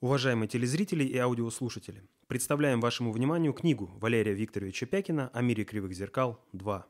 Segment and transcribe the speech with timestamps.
[0.00, 6.40] Уважаемые телезрители и аудиослушатели, представляем вашему вниманию книгу Валерия Викторовича Пякина «О мире кривых зеркал
[6.54, 6.84] 2».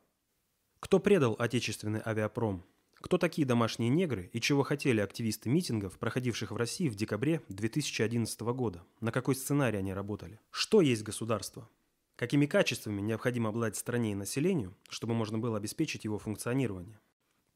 [0.79, 2.64] Кто предал отечественный авиапром?
[2.95, 8.41] Кто такие домашние негры и чего хотели активисты митингов, проходивших в России в декабре 2011
[8.42, 8.84] года?
[9.01, 10.38] На какой сценарий они работали?
[10.52, 11.68] Что есть государство?
[12.15, 17.01] Какими качествами необходимо обладать стране и населению, чтобы можно было обеспечить его функционирование?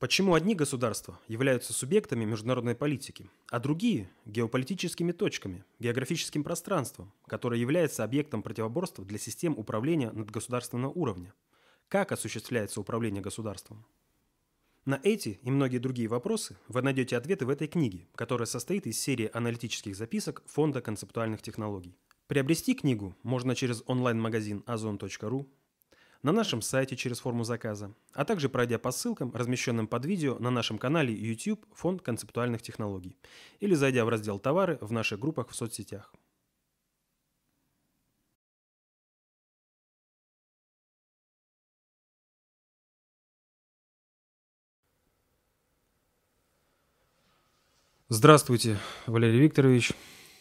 [0.00, 8.02] Почему одни государства являются субъектами международной политики, а другие– геополитическими точками, географическим пространством, которое является
[8.02, 11.32] объектом противоборства для систем управления надгосударственного уровня?
[11.88, 13.86] Как осуществляется управление государством?
[14.84, 19.00] На эти и многие другие вопросы вы найдете ответы в этой книге, которая состоит из
[19.00, 21.96] серии аналитических записок Фонда концептуальных технологий.
[22.26, 25.46] Приобрести книгу можно через онлайн-магазин ozon.ru,
[26.24, 30.50] на нашем сайте через форму заказа, а также пройдя по ссылкам, размещенным под видео на
[30.50, 33.18] нашем канале YouTube Фонд концептуальных технологий,
[33.60, 36.12] или зайдя в раздел «Товары» в наших группах в соцсетях.
[48.08, 49.92] Здравствуйте, Валерий Викторович.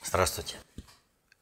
[0.02, 0.58] Здравствуйте.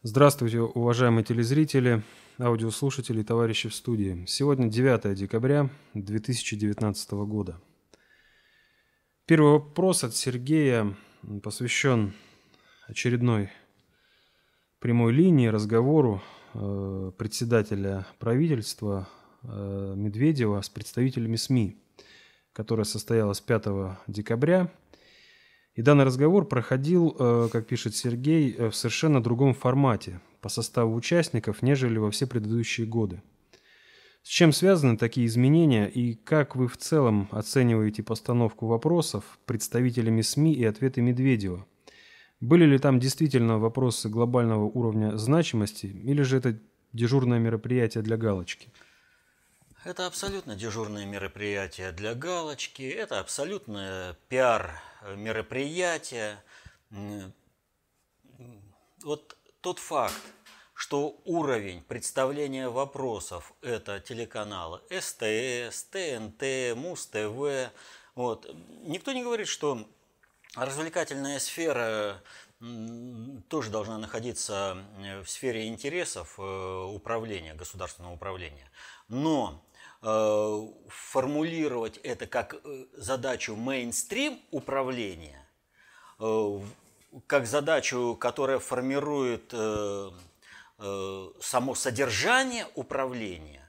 [0.02, 2.02] Здравствуйте, уважаемые телезрители
[2.40, 4.26] аудиослушатели и товарищи в студии.
[4.28, 7.60] Сегодня 9 декабря 2019 года.
[9.26, 10.96] Первый вопрос от Сергея
[11.44, 12.14] посвящен
[12.88, 13.50] очередной
[14.80, 16.22] прямой линии разговору
[16.54, 19.08] э, председателя правительства
[19.44, 21.78] э, Медведева с представителями СМИ,
[22.54, 23.66] которая состоялась 5
[24.08, 24.72] декабря.
[25.76, 31.61] И данный разговор проходил, э, как пишет Сергей, в совершенно другом формате, по составу участников,
[31.61, 33.22] нежели во все предыдущие годы.
[34.24, 40.53] С чем связаны такие изменения и как вы в целом оцениваете постановку вопросов представителями СМИ
[40.53, 41.66] и ответы Медведева?
[42.40, 46.59] Были ли там действительно вопросы глобального уровня значимости или же это
[46.94, 48.72] дежурное мероприятие для галочки?
[49.84, 56.38] Это абсолютно дежурное мероприятие для галочки, это абсолютное пиар-мероприятие.
[59.03, 60.20] Вот тот факт,
[60.74, 67.72] что уровень представления вопросов– это телеканалы СТС, ТНТ, Муз-ТВ.
[68.16, 68.50] Вот.
[68.84, 69.88] Никто не говорит, что
[70.56, 72.22] развлекательная сфера
[73.50, 74.78] тоже должна находиться
[75.24, 78.70] в сфере интересов э, управления, государственного управления.
[79.08, 79.66] Но
[80.04, 85.38] э, формулировать это как э, задачу мейнстрим управления
[87.28, 90.12] как задачу, которая формирует э,
[90.80, 93.62] э, само содержание управления,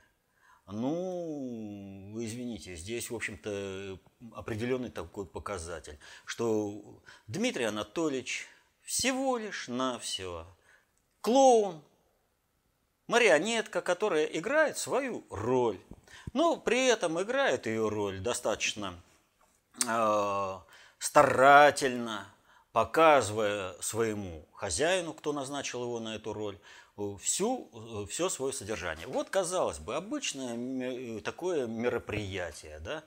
[0.67, 3.99] ну, извините, здесь, в общем-то,
[4.35, 8.47] определенный такой показатель, что Дмитрий Анатольевич
[8.83, 10.47] всего лишь на все
[11.21, 11.83] клоун,
[13.07, 15.79] марионетка, которая играет свою роль.
[16.33, 18.95] Но при этом играет ее роль достаточно
[19.87, 20.59] э,
[20.99, 22.27] старательно,
[22.72, 26.59] показывая своему хозяину, кто назначил его на эту роль,
[27.21, 29.06] всю, все свое содержание.
[29.06, 33.05] Вот, казалось бы, обычное такое мероприятие, да,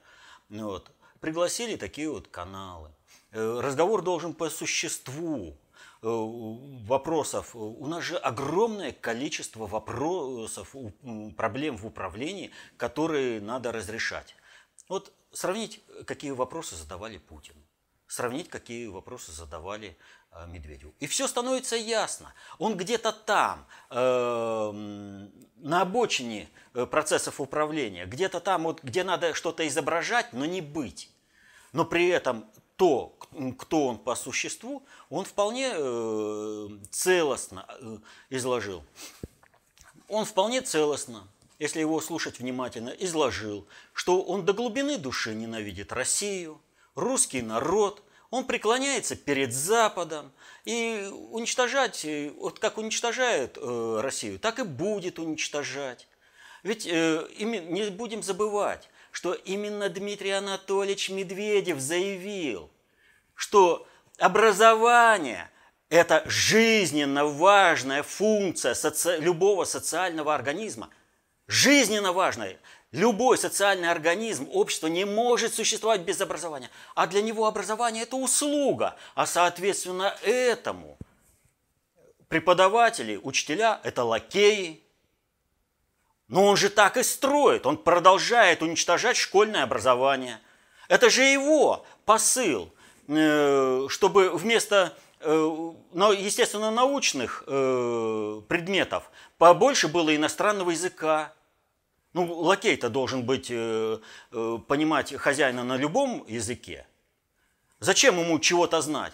[0.49, 0.91] вот.
[1.19, 2.91] пригласили такие вот каналы.
[3.31, 5.57] Э, разговор должен по существу
[6.01, 7.55] э, вопросов.
[7.55, 10.75] У нас же огромное количество вопросов,
[11.35, 14.35] проблем в управлении, которые надо разрешать.
[14.89, 17.64] Вот сравнить, какие вопросы задавали Путину
[18.07, 19.97] сравнить, какие вопросы задавали
[20.31, 20.93] э, Медведеву.
[20.99, 22.33] И все становится ясно.
[22.59, 24.71] Он где-то там, э,
[25.57, 31.09] на обочине э, процессов управления, где-то там, вот, где надо что-то изображать, но не быть.
[31.73, 32.45] Но при этом
[32.75, 33.17] то,
[33.57, 37.67] кто он по существу, он вполне э, целостно
[38.29, 38.84] изложил.
[40.07, 46.61] Он вполне целостно, если его слушать внимательно, изложил, что он до глубины души ненавидит Россию,
[46.95, 50.31] русский народ, он преклоняется перед Западом
[50.65, 56.07] и уничтожать, э, вот как уничтожает э, Россию, так и будет уничтожать.
[56.63, 62.71] Ведь э, не будем забывать, что именно Дмитрий Анатольевич Медведев заявил,
[63.35, 63.87] что
[64.17, 65.49] образование–
[65.89, 69.17] это жизненно важная функция соци...
[69.17, 70.89] любого социального организма.
[71.47, 72.57] Жизненно важная.
[72.95, 76.69] Любой социальный организм, общество не может существовать без образования.
[76.95, 78.95] А для него образование– это услуга.
[79.15, 80.97] А соответственно этому
[82.29, 84.81] преподаватели, учителя– это лакеи.
[86.29, 87.65] Но он же так и строит.
[87.65, 90.39] Он продолжает уничтожать школьное образование.
[90.87, 92.73] Это же его посыл,
[93.09, 101.33] э, чтобы вместо э, но, естественно, научных э, предметов побольше было иностранного языка.
[102.16, 104.00] Ну, лакей-то должен быть, э,
[104.32, 106.88] э, понимать хозяина на любом языке.
[107.82, 109.12] Зачем ему чего-то знать?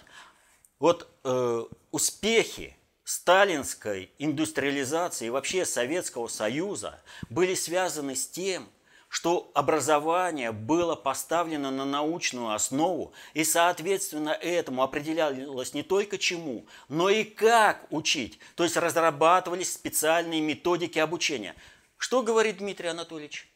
[0.78, 8.68] Вот э, успехи сталинской индустриализации и вообще Советского Союза были связаны с тем,
[9.08, 17.10] что образование было поставлено на научную основу, и, соответственно, этому определялось не только чему, но
[17.10, 18.38] и как учить.
[18.54, 21.56] То есть разрабатывались специальные методики обучения.
[22.02, 23.48] Что говорит Дмитрий Анатольевич?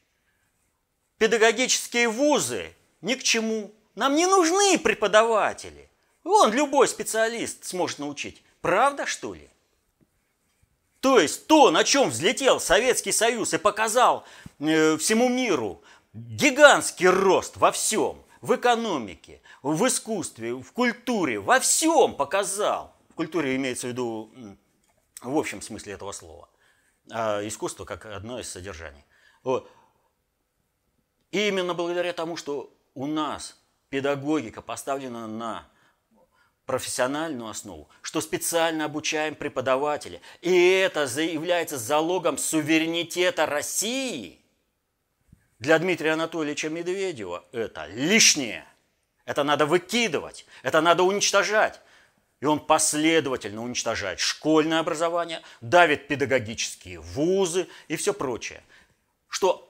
[1.19, 3.75] Педагогические вузы ни к чему.
[3.97, 5.91] Нам не нужны преподаватели.
[6.23, 8.45] Вон любой специалист сможет научить.
[8.61, 9.51] Правда, что ли?
[11.01, 14.25] То есть то, на чем взлетел Советский Союз и показал
[14.61, 15.83] э, всему миру
[16.15, 22.95] гигантский рост во всем, в экономике, в искусстве, в культуре, во всем показал.
[23.11, 24.31] В культуре имеется в виду
[25.21, 26.49] в общем смысле этого слова.
[27.11, 29.05] А искусство как одно из содержаний.
[29.43, 29.71] Вот.
[31.31, 33.57] И именно благодаря тому, что у нас
[33.91, 35.69] педагогика поставлена на
[36.67, 40.21] профессиональную основу, что специально обучаем преподавателя.
[40.41, 44.41] И это является залогом суверенитета России.
[45.59, 48.67] Для Дмитрия Анатольевича Медведева это лишнее.
[49.25, 51.81] Это надо выкидывать, это надо уничтожать.
[52.47, 58.63] И он последовательно уничтожает школьное образование, давит педагогические вузы и все прочее.
[59.29, 59.69] Что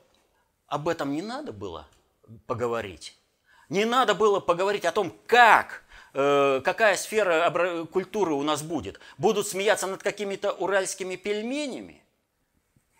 [0.66, 1.88] об этом не надо было
[2.46, 3.16] поговорить.
[3.70, 5.86] Не надо было поговорить о том, как
[6.18, 9.00] Э, какая сфера культуры у нас будет?
[9.18, 12.02] Будут смеяться над какими-то уральскими пельменями?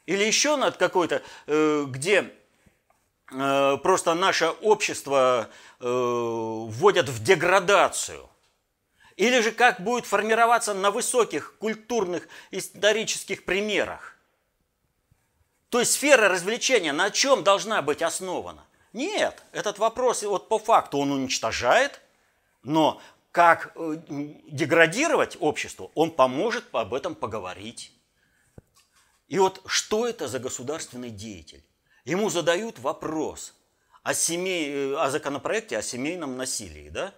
[0.05, 2.31] Или еще над какой-то, э, где
[3.32, 5.49] э, просто наше общество
[5.81, 8.28] вводят в деградацию?
[9.16, 14.16] Или же как будет формироваться на высоких культурных исторических примерах?
[15.70, 18.64] То есть сфера развлечения на чем должна быть основана?
[18.92, 22.00] Нет, этот вопрос вот по факту он уничтожает–
[22.66, 27.92] но как э, деградировать общество, он поможет об этом поговорить.
[29.28, 31.64] И вот что это за государственный деятель?
[32.04, 33.54] Ему задают вопрос
[34.02, 37.14] о, семей, э, о законопроекте о семейном насилии, да?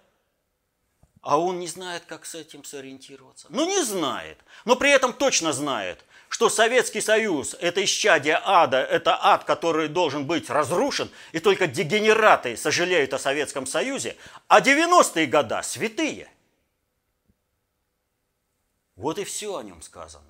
[1.21, 3.47] А он не знает, как с этим сориентироваться.
[3.49, 4.39] Ну, не знает.
[4.63, 10.25] Но при этом точно знает, что Советский Союз– это исчадие ада, это ад, который должен
[10.25, 14.15] быть разрушен, и только дегенераты сожалеют о Советском Союзе,
[14.47, 16.29] а 90-е года– святые.
[18.95, 20.23] Вот и все о нем сказано.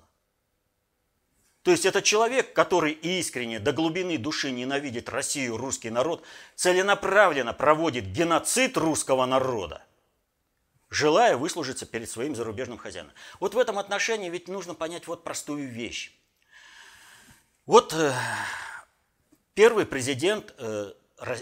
[1.62, 6.24] То есть это человек, который искренне до глубины души ненавидит Россию, русский народ,
[6.56, 9.84] целенаправленно проводит геноцид русского народа–
[10.90, 13.12] желая выслужиться перед своим зарубежным хозяином.
[13.38, 16.12] Вот в этом отношении ведь нужно понять вот простую вещь.
[17.64, 18.12] Вот э,
[19.54, 20.92] первый президент э,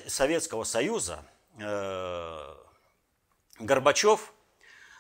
[0.07, 1.25] Советского Союза
[1.59, 2.55] э,
[3.59, 4.35] Горбачев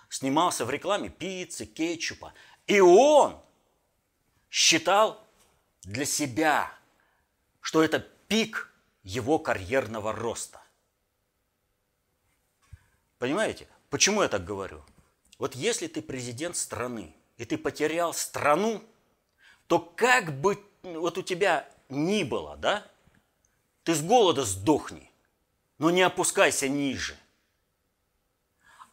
[0.08, 2.32] снимался в рекламе пиццы, кетчупа.
[2.66, 3.38] И он
[4.50, 5.22] считал
[5.82, 6.72] для себя,
[7.60, 10.62] что это пик его карьерного роста.
[13.18, 13.68] Понимаете?
[13.90, 14.82] Почему я так говорю?
[15.38, 18.82] Вот если ты президент страны, и ты потерял страну,
[19.66, 22.86] то как бы вот у тебя ни было, да,
[23.84, 25.10] ты с голода сдохни,
[25.78, 27.16] но не опускайся ниже.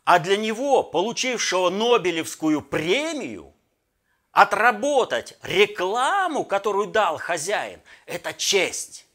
[0.06, 3.54] А для него, получившего Нобелевскую премию,
[4.32, 9.08] отработать рекламу, которую дал хозяин, это честь.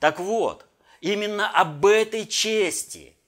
[0.00, 0.66] Так вот,
[1.00, 3.16] именно об этой чести–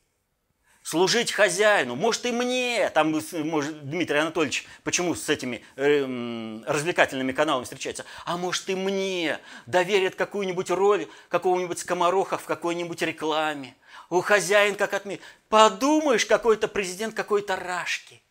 [0.93, 7.65] служить хозяину, может и мне, там, может, Дмитрий Анатольевич, почему с этими э, развлекательными каналами
[7.65, 13.75] встречается, а может и мне доверят какую-нибудь роль какого-нибудь скомороха в какой-нибудь рекламе.
[14.11, 15.23] У хозяин как отметь.
[15.49, 18.23] Подумаешь, какой-то президент какой-то рашки.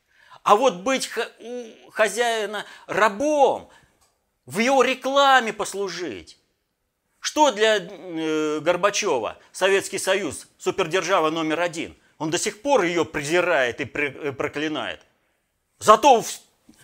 [0.43, 3.71] А вот быть у хозяина рабом,
[4.45, 6.37] в его рекламе послужить.
[7.19, 11.95] Что для э, Горбачева Советский Союз, супердержава номер один?
[12.21, 15.01] Он до сих пор ее презирает и проклинает.
[15.79, 16.27] Зато в,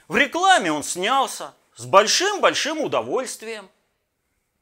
[0.08, 3.70] в рекламе он снялся с большим-большим удовольствием.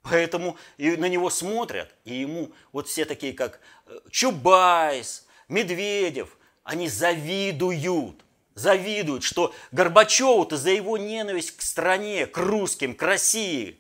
[0.02, 6.90] Поэтому и на него смотрят, и ему вот все такие, как э, Чубайс, Медведев, они
[6.90, 8.26] завидуют.
[8.56, 13.80] Завидуют, что Горбачеву-то за его ненависть к стране, к русским, к России.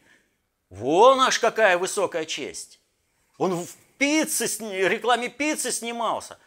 [0.69, 2.79] Вон аж какая высокая честь.
[3.37, 4.45] Он в пицце,
[4.87, 6.39] рекламе пиццы снимался.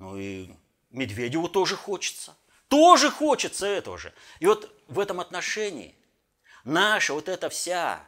[0.00, 0.48] Ну и
[0.90, 2.34] Медведеву тоже хочется.
[2.68, 4.14] Тоже хочется этого же.
[4.40, 5.94] И вот в этом отношении
[6.64, 8.02] наша вот эта вся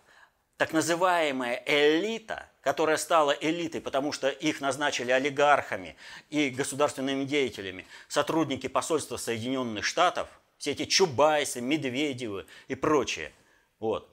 [0.57, 5.97] так называемая элита, которая стала элитой, потому что их назначили олигархами
[6.31, 13.33] и государственными деятелями, сотрудники посольства Соединенных Штатов, все эти Чубайсы, Медведевы и прочее,
[13.81, 14.09] вот,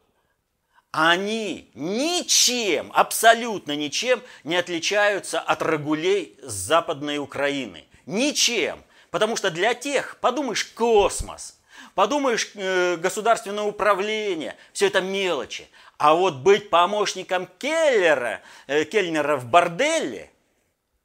[0.92, 7.86] они ничем, абсолютно ничем не отличаются от рагулей с Западной Украины.
[8.06, 8.84] Ничем.
[9.12, 11.60] Потому что для тех, подумаешь, космос,
[11.96, 15.68] подумаешь, э, государственное управление, все это мелочи.
[15.98, 20.32] А вот быть помощником Келлера, э, Кельнера в борделе,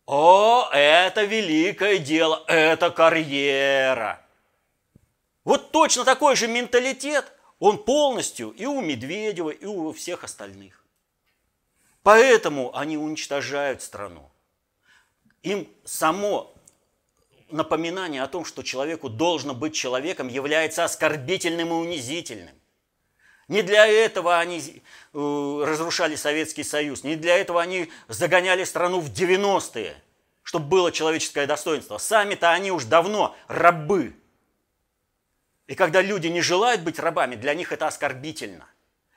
[0.07, 4.21] о, это великое дело, это карьера.
[5.45, 10.85] Вот точно такой же менталитет, он полностью и у Медведева, и у всех остальных.
[12.03, 14.31] Поэтому они уничтожают страну.
[15.43, 16.55] Им само
[17.51, 22.55] напоминание о том, что человеку должно быть человеком, является оскорбительным и унизительным.
[23.49, 29.13] Не для этого они э, разрушали Советский Союз, не для этого они загоняли страну в
[29.13, 29.95] 90-е,
[30.43, 31.99] чтобы было человеческое достоинство.
[31.99, 34.15] Сами-то они уж давно рабы.
[35.67, 38.67] И когда люди не желают быть рабами, для них это оскорбительно.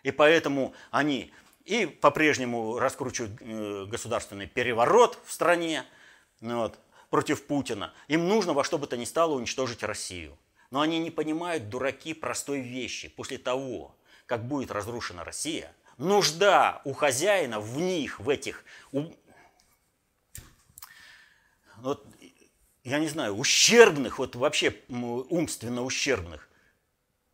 [0.03, 1.33] И поэтому они
[1.65, 5.83] и по-прежнему раскручивают э, государственный переворот в стране
[6.39, 7.93] ну вот, против Путина.
[8.07, 10.37] Им нужно во что бы то ни стало уничтожить Россию.
[10.71, 13.09] Но они не понимают, дураки, простой вещи.
[13.09, 19.03] После того, как будет разрушена Россия, нужда у хозяина в них, в этих, у,
[21.77, 22.05] вот,
[22.87, 26.47] я не знаю, ущербных, вот вообще умственно ущербных,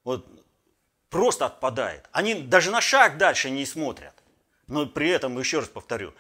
[0.04, 0.28] вот
[1.10, 2.10] просто отпадает.
[2.12, 4.16] Они даже на шаг дальше не смотрят.
[4.66, 6.14] Но при этом, еще раз повторю,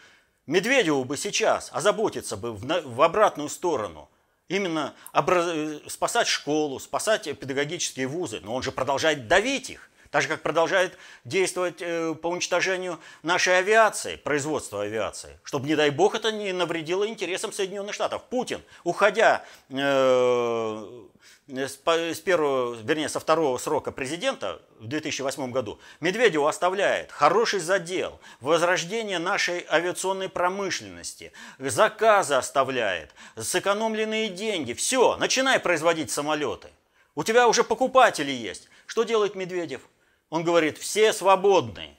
[0.45, 4.07] Медведеву бы сейчас озаботиться бы в, в обратную сторону.
[4.49, 5.81] Именно образ...
[5.87, 8.39] спасать школу, спасать педагогические вузы.
[8.43, 9.89] Но он же продолжает давить их.
[10.13, 15.89] Так же, как продолжает действовать э, по уничтожению нашей авиации, производства авиации, чтобы, не дай
[15.89, 18.21] бог, это не навредило интересам Соединенных Штатов.
[18.25, 21.03] Путин, уходя э,
[21.47, 29.17] с первого, вернее, со второго срока президента в 2008 году, Медведеву оставляет хороший задел, возрождение
[29.17, 34.73] нашей авиационной промышленности, заказы оставляет, сэкономленные деньги.
[34.73, 36.67] Все, начинай производить самолеты.
[37.15, 38.69] У тебя уже покупатели есть.
[38.85, 39.81] Что делает Медведев?
[40.29, 41.95] Он говорит, все свободны.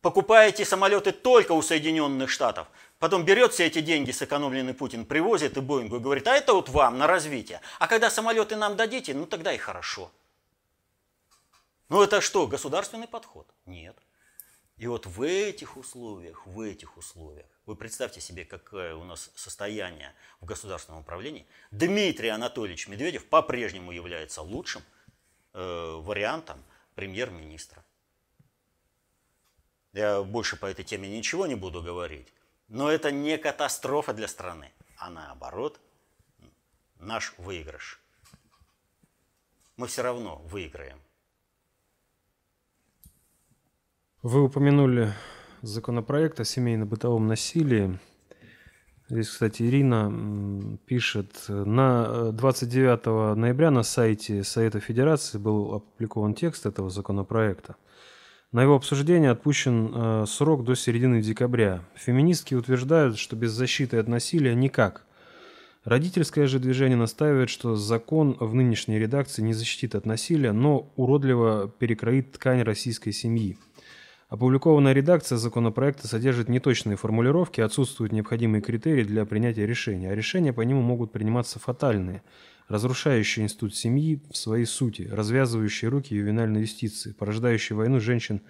[0.00, 2.66] Покупаете самолеты только у Соединенных Штатов.
[2.98, 6.68] Потом берет все эти деньги, сэкономленный Путин, привозит и Боингу и говорит, а это вот
[6.68, 7.60] вам на развитие.
[7.78, 10.10] А когда самолеты нам дадите, ну тогда и хорошо.
[11.88, 13.46] Ну это что, государственный подход?
[13.66, 13.96] Нет.
[14.78, 20.12] И вот в этих условиях, в этих условиях, вы представьте себе, какое у нас состояние
[20.40, 21.46] в государственном управлении.
[21.70, 24.82] Дмитрий Анатольевич Медведев по-прежнему является лучшим
[25.52, 27.84] э, вариантом премьер-министра.
[29.92, 32.32] Я больше по этой теме ничего не буду говорить,
[32.68, 35.80] но это не катастрофа для страны, а наоборот
[36.98, 38.00] наш выигрыш.
[39.76, 41.00] Мы все равно выиграем.
[44.22, 45.12] Вы упомянули
[45.62, 47.98] законопроект о семейно-бытовом насилии.
[49.12, 50.10] Здесь, кстати, Ирина
[50.86, 57.76] пишет, на 29 э, ноября на сайте Совета Федерации был опубликован текст этого законопроекта.
[58.52, 61.84] На его обсуждение отпущен э, срок до середины декабря.
[61.94, 65.04] Феминистки утверждают, что без защиты от насилия никак.
[65.84, 71.70] Родительское же движение настаивает, что закон в нынешней редакции не защитит от насилия, но уродливо
[71.78, 73.58] перекроит ткань российской семьи.
[74.32, 80.62] Опубликованная редакция законопроекта содержит неточные формулировки, отсутствуют необходимые критерии для принятия решения, а решения по
[80.62, 82.22] нему могут приниматься фатальные,
[82.66, 88.40] разрушающие институт семьи в своей сути, развязывающие руки ювенальной юстиции, порождающие войну женщин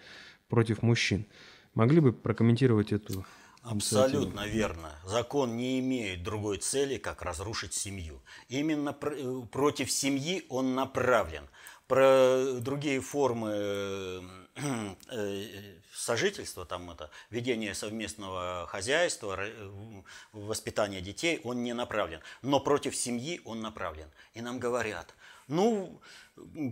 [0.48, 1.26] против мужчин.
[1.74, 3.26] Могли бы прокомментировать эту
[3.62, 4.90] Абсолютно верно.
[5.04, 8.22] Закон не имеет другой цели, как разрушить семью.
[8.48, 11.48] Именно э, против семьи он направлен.
[11.88, 14.22] Про другие формы
[14.56, 19.38] э, э, сожительства, там это, ведение совместного хозяйства,
[20.32, 22.20] воспитание детей, он не направлен.
[22.42, 24.08] Но против семьи он направлен.
[24.34, 25.14] И нам говорят,
[25.48, 26.00] ну,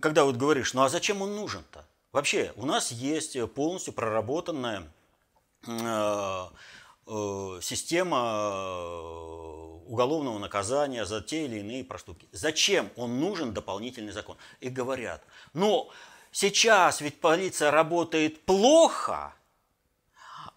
[0.00, 1.84] когда вот говоришь, ну а зачем он нужен-то?
[2.12, 4.90] Вообще, у нас есть полностью проработанная
[5.66, 6.46] э,
[7.06, 9.20] э, система
[9.90, 12.28] уголовного наказания за те или иные проступки.
[12.32, 14.36] Зачем он нужен дополнительный закон?
[14.60, 15.22] И говорят,
[15.52, 15.90] ну
[16.30, 19.34] сейчас ведь полиция работает плохо,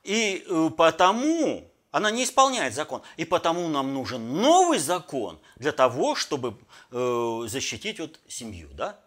[0.03, 3.03] и э, потому Она не исполняет закон.
[3.17, 6.57] И потому нам нужен новый закон для того, чтобы
[6.91, 8.69] э, защитить вот семью.
[8.73, 8.99] Да?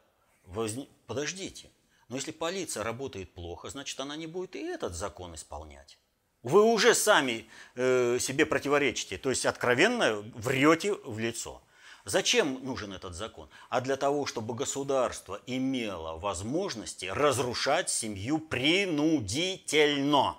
[0.45, 0.87] Возне...
[1.09, 1.69] Подождите.
[2.09, 5.99] Но если полиция работает плохо, значит, она не будет и этот закон исполнять.
[6.45, 11.61] Вы уже сами э, себе противоречите, то есть откровенно врете в лицо.
[12.07, 13.49] Зачем нужен этот закон?
[13.69, 20.37] А для того, чтобы государство имело возможности разрушать семью принудительно.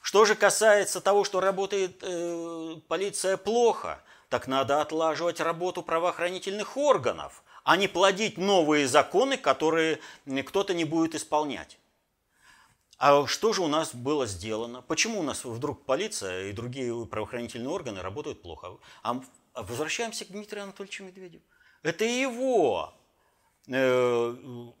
[0.00, 7.42] Что же касается того, что работает э, полиция плохо, так надо отлаживать работу правоохранительных органов,
[7.62, 10.00] а не плодить новые законы, которые
[10.46, 11.78] кто-то не будет исполнять.
[12.96, 14.80] А что же у нас было сделано?
[14.80, 18.78] Почему у нас вдруг полиция и другие правоохранительные органы работают плохо?
[19.02, 19.20] А
[19.56, 21.42] возвращаемся к Дмитрию Анатольевичу Медведеву.
[21.82, 22.94] Это его
[23.68, 23.72] э,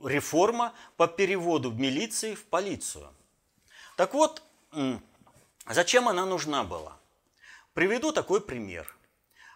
[0.04, 3.08] реформа по переводу милиции в полицию.
[3.96, 4.42] Так вот,
[5.68, 6.96] зачем она нужна была?
[7.74, 8.94] Приведу такой пример.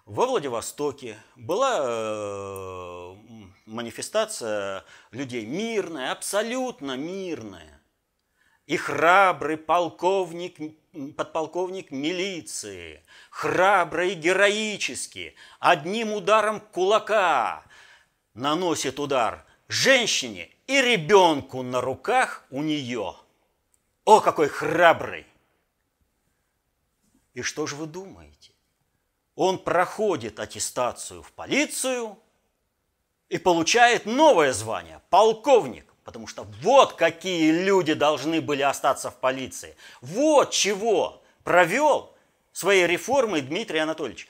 [0.06, 3.14] Во Владивостоке была э,
[3.66, 7.80] манифестация людей мирная, абсолютно мирная
[8.66, 10.58] и храбрый полковник,
[11.16, 17.64] подполковник милиции, храбрый и героически, одним ударом кулака
[18.34, 23.16] наносит удар женщине и ребенку на руках у нее.
[24.04, 25.26] О, какой храбрый!
[27.34, 28.52] И что же вы думаете?
[29.36, 32.18] Он проходит аттестацию в полицию
[33.28, 35.89] и получает новое звание– полковник.
[36.04, 39.76] Потому что вот какие люди должны были остаться в полиции.
[40.00, 42.14] Вот чего провел
[42.52, 44.28] своей реформой Дмитрий Анатольевич.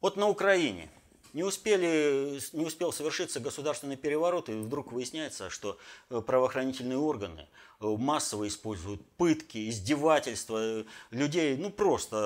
[0.00, 0.88] Вот на Украине
[1.32, 7.48] не, успели, не успел совершиться государственный переворот, и вдруг выясняется, что э, правоохранительные органы
[7.80, 12.16] э, массово используют пытки, издевательства э, людей, ну просто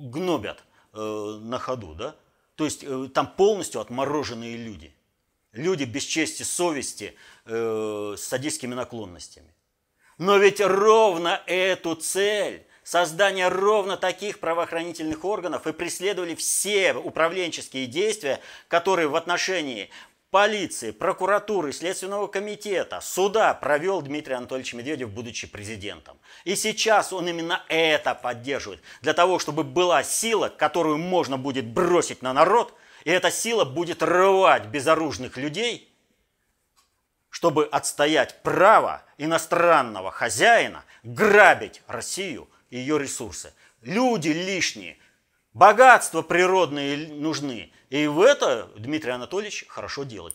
[0.00, 0.62] гнобят
[0.92, 2.16] на ходу, да?
[2.54, 4.95] То есть там полностью отмороженные люди
[5.56, 7.14] люди без чести, совести,
[7.44, 9.52] э, с садистскими наклонностями.
[10.18, 18.40] Но ведь ровно эту цель, создание ровно таких правоохранительных органов и преследовали все управленческие действия,
[18.68, 19.90] которые в отношении
[20.30, 26.18] полиции, прокуратуры, Следственного комитета, суда провел Дмитрий Анатольевич Медведев, будучи президентом.
[26.44, 32.22] И сейчас он именно это поддерживает, для того, чтобы была сила, которую можно будет бросить
[32.22, 32.74] на народ–
[33.06, 35.94] и эта сила будет рвать безоружных людей,
[37.30, 43.54] чтобы отстоять право иностранного хозяина грабить Россию и ее ресурсы.
[43.80, 44.98] Люди лишние,
[45.52, 47.72] богатства природные нужны.
[47.90, 50.34] И в это Дмитрий Анатольевич хорошо делает.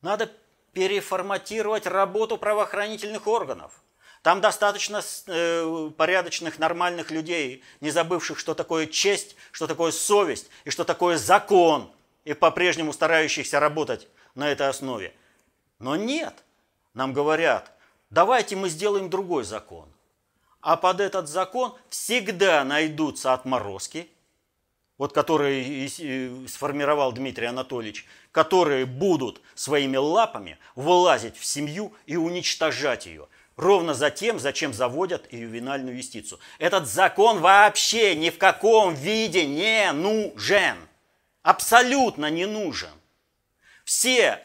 [0.00, 0.28] Надо
[0.72, 3.80] переформатировать работу правоохранительных органов.
[4.22, 10.70] Там достаточно э, порядочных, нормальных людей, не забывших, что такое честь, что такое совесть и
[10.70, 11.90] что такое закон,
[12.24, 14.06] и по-прежнему старающихся работать
[14.36, 15.12] на этой основе.
[15.80, 16.44] Но нет,
[16.94, 17.72] нам говорят,
[18.10, 19.88] давайте мы сделаем другой закон.
[20.60, 24.08] А под этот закон всегда найдутся отморозки,
[24.98, 25.88] вот которые
[26.46, 34.10] сформировал Дмитрий Анатольевич, которые будут своими лапами вылазить в семью и уничтожать ее– Ровно за
[34.10, 36.38] тем, зачем заводят ювенальную юстицию.
[36.58, 40.76] Этот закон вообще ни в каком виде не нужен.
[41.42, 42.90] Абсолютно не нужен.
[43.84, 44.42] Все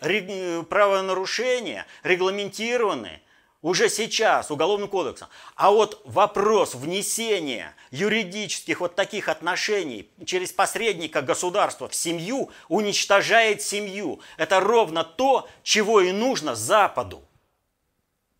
[0.70, 3.22] правонарушения регламентированы
[3.62, 5.30] уже сейчас Уголовным кодексом.
[5.56, 14.22] А вот вопрос внесения юридических вот таких отношений через посредника государства в семью уничтожает семью.
[14.38, 17.27] Это ровно то, чего и нужно Западу.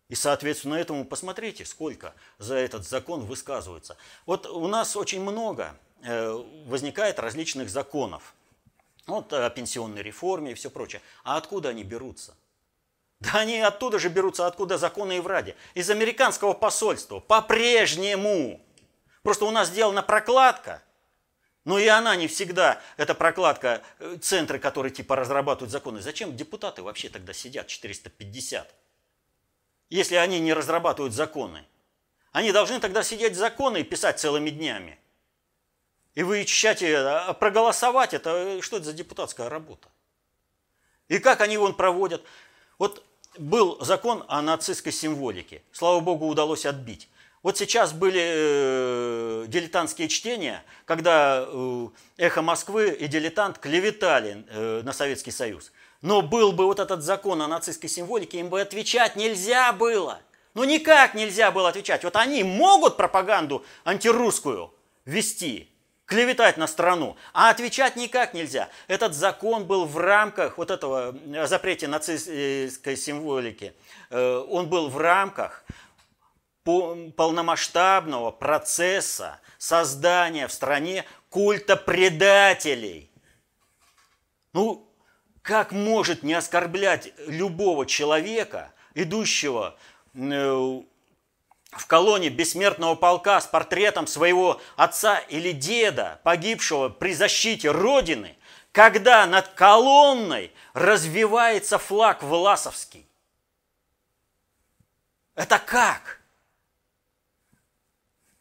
[0.08, 3.96] И, соответственно, этому посмотрите, сколько за этот закон высказывается.
[4.24, 6.30] Вот у нас очень много э,
[6.66, 8.34] возникает различных законов.
[9.06, 11.02] Вот о пенсионной реформе и все прочее.
[11.24, 12.34] А откуда они берутся?
[13.20, 15.54] Да они оттуда же берутся, откуда законы и вради.
[15.74, 17.20] Из американского посольства.
[17.20, 18.60] По-прежнему.
[19.22, 20.82] Просто у нас сделана прокладка.
[21.64, 26.00] Но и она не всегда, эта прокладка, э, центры, которые типа разрабатывают законы.
[26.00, 28.74] Зачем депутаты вообще тогда сидят 450?
[29.90, 31.64] Если они не разрабатывают законы.
[32.32, 34.98] Они должны тогда сидеть законы и писать целыми днями.
[36.14, 39.88] И вычищать, а проголосовать, это что это за депутатская работа?
[41.08, 42.22] И как они его проводят?
[42.78, 43.04] Вот
[43.38, 45.62] был закон о нацистской символике.
[45.72, 47.08] Слава богу, удалось отбить.
[47.42, 54.92] Вот сейчас были э, дилетантские чтения, когда э, «Эхо Москвы» и «Дилетант» клеветали э, на
[54.92, 55.70] Советский Союз.
[56.00, 60.20] Но был бы вот этот закон о нацистской символике, им бы отвечать нельзя было.
[60.54, 62.04] Ну никак нельзя было отвечать.
[62.04, 64.72] Вот они могут пропаганду антирусскую
[65.04, 65.70] вести,
[66.06, 68.68] клеветать на страну, а отвечать никак нельзя.
[68.86, 73.74] Этот закон был в рамках вот этого э, запрете нацистской символики.
[74.10, 75.64] Э, он был в рамках
[76.64, 83.10] полномасштабного процесса создания в стране культа предателей.
[84.52, 84.87] Ну,
[85.48, 89.78] как может не оскорблять любого человека, идущего
[90.12, 98.36] э, в колонне бессмертного полка с портретом своего отца или деда, погибшего при защите Родины,
[98.72, 103.08] когда над колонной развивается флаг Власовский.
[105.34, 106.20] Это как?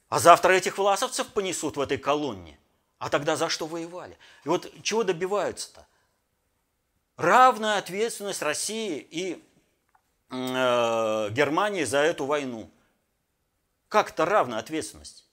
[0.10, 2.60] А завтра этих власовцев понесут в этой колонне.
[3.00, 4.18] А тогда за что воевали?
[4.44, 5.87] И вот чего добиваются-то?
[7.18, 9.44] Равная ответственность России и
[10.30, 12.70] э, Германии за эту войну.
[13.90, 15.26] Как это равная ответственность?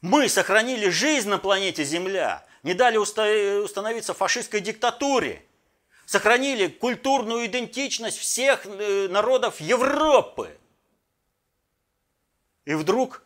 [0.00, 5.44] Мы сохранили жизнь на планете Земля, не дали установиться фашистской диктатуре,
[6.06, 10.58] сохранили культурную идентичность всех э, народов Европы.
[12.64, 13.22] И вдруг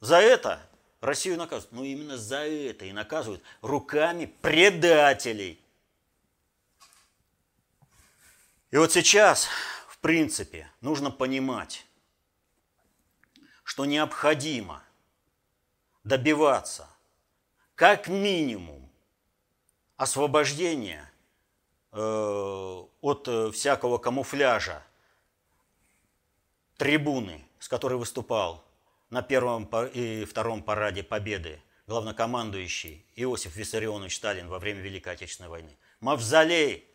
[0.00, 0.60] за это
[1.02, 1.72] Россию наказывают.
[1.72, 5.61] Ну именно за это и наказывают руками предателей.
[8.72, 9.48] И вот сейчас,
[9.86, 11.86] в принципе, нужно понимать,
[13.64, 14.82] что необходимо
[16.04, 16.88] добиваться
[17.74, 18.90] как минимум
[19.98, 21.12] освобождения
[21.92, 24.82] э, от э, всякого камуфляжа
[26.78, 28.64] трибуны, с которой выступал
[29.10, 35.76] на первом и втором параде Победы главнокомандующий Иосиф Виссарионович Сталин во время Великой Отечественной войны.
[36.00, 36.88] Мавзолей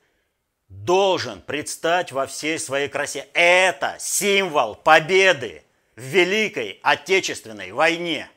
[0.70, 3.28] должен предстать во всей своей красе.
[3.34, 5.64] Это символ победы
[5.96, 8.30] в Великой Отечественной войне.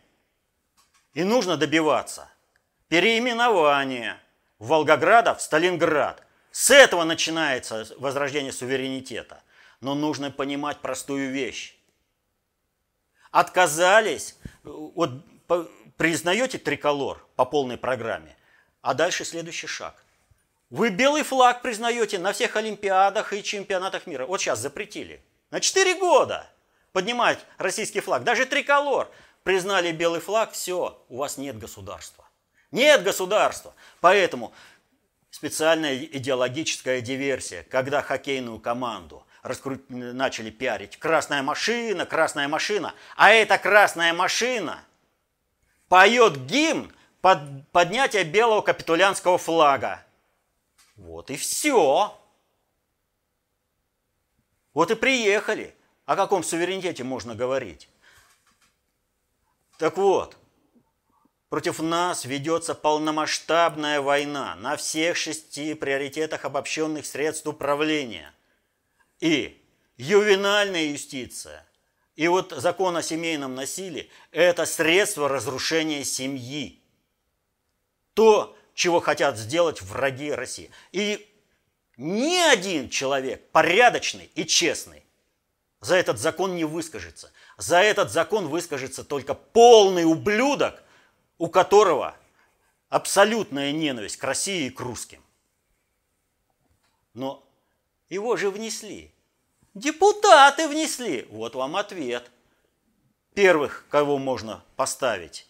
[1.14, 2.28] И нужно добиваться
[2.88, 4.20] переименования
[4.58, 6.22] Волгограда в Сталинград.
[6.50, 9.42] С этого начинается возрождение суверенитета.
[9.80, 11.76] Но нужно понимать простую вещь.
[13.30, 15.24] Отказались, вот
[15.96, 18.36] признаете триколор по полной программе,
[18.82, 20.04] а дальше следующий шаг.
[20.70, 24.24] Вы белый флаг признаете на всех олимпиадах и чемпионатах мира.
[24.24, 25.20] Вот сейчас запретили.
[25.50, 26.48] На 4 года
[26.92, 29.10] поднимать российский флаг, даже триколор,
[29.42, 32.24] признали белый флаг, все, у вас нет государства.
[32.70, 33.74] Нет государства.
[34.00, 34.52] Поэтому
[35.30, 39.76] специальная идеологическая диверсия, когда хоккейную команду раскру...
[39.88, 40.98] начали пиарить.
[40.98, 42.94] Красная машина, красная машина.
[43.16, 44.84] А эта красная машина
[45.88, 47.40] поет гимн под
[47.72, 50.04] поднятие белого капитулянского флага.
[51.00, 52.16] Вот и все.
[54.74, 55.74] Вот и приехали.
[56.04, 57.88] О каком суверенитете можно говорить?
[59.78, 60.36] Так вот,
[61.48, 68.34] против нас ведется полномасштабная война на всех шести приоритетах обобщенных средств управления.
[69.20, 69.64] И
[69.96, 71.66] ювенальная юстиция,
[72.14, 76.82] и вот закон о семейном насилии– это средство разрушения семьи.
[78.12, 80.70] То, чего хотят сделать враги России.
[80.90, 81.30] И
[81.98, 85.04] ни один человек порядочный и честный
[85.80, 87.30] за этот закон не выскажется.
[87.58, 90.82] За этот закон выскажется только полный ублюдок,
[91.36, 92.16] у которого
[92.88, 95.22] абсолютная ненависть к России и к русским.
[97.12, 97.46] Но
[98.08, 99.12] его же внесли.
[99.74, 101.26] Депутаты внесли.
[101.30, 102.30] Вот вам ответ.
[103.34, 105.46] Первых, кого можно поставить.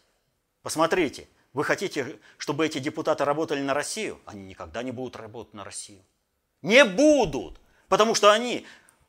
[0.62, 4.20] Посмотрите, вы хотите, чтобы эти депутаты работали на Россию?
[4.24, 6.02] Они никогда не будут работать на Россию.
[6.62, 8.66] Не будут, потому что они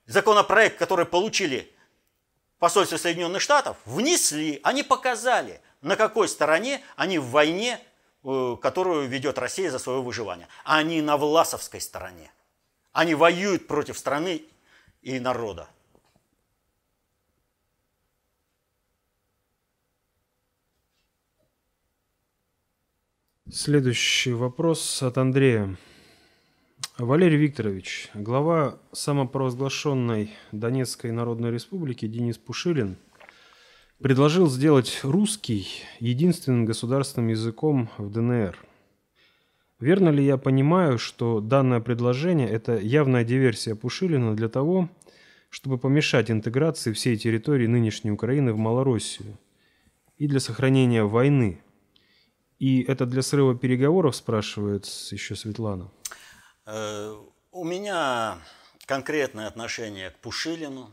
[0.08, 1.71] законопроект, который получили
[2.58, 7.80] посольство Соединенных Штатов, внесли, они показали, на какой стороне они в войне,
[8.23, 10.47] э, которую ведет Россия за свое выживание.
[10.63, 12.32] А они на власовской стороне.
[12.91, 14.43] Они воюют против страны
[15.01, 15.67] и народа.
[23.53, 25.75] Следующий вопрос от Андрея.
[26.97, 32.95] Валерий Викторович, глава самопровозглашенной Донецкой Народной Республики Денис Пушилин
[33.99, 35.67] предложил сделать русский
[35.99, 38.57] единственным государственным языком в ДНР.
[39.81, 44.89] Верно ли я понимаю, что данное предложение– это явная диверсия Пушилина для того,
[45.49, 49.37] чтобы помешать интеграции всей территории нынешней Украины в Малороссию
[50.17, 51.59] и для сохранения войны?
[52.62, 55.89] И это для срыва переговоров, спрашивает еще Светлана.
[56.67, 57.19] Э,
[57.52, 58.38] у меня
[58.86, 60.91] конкретное отношение к Пушилину.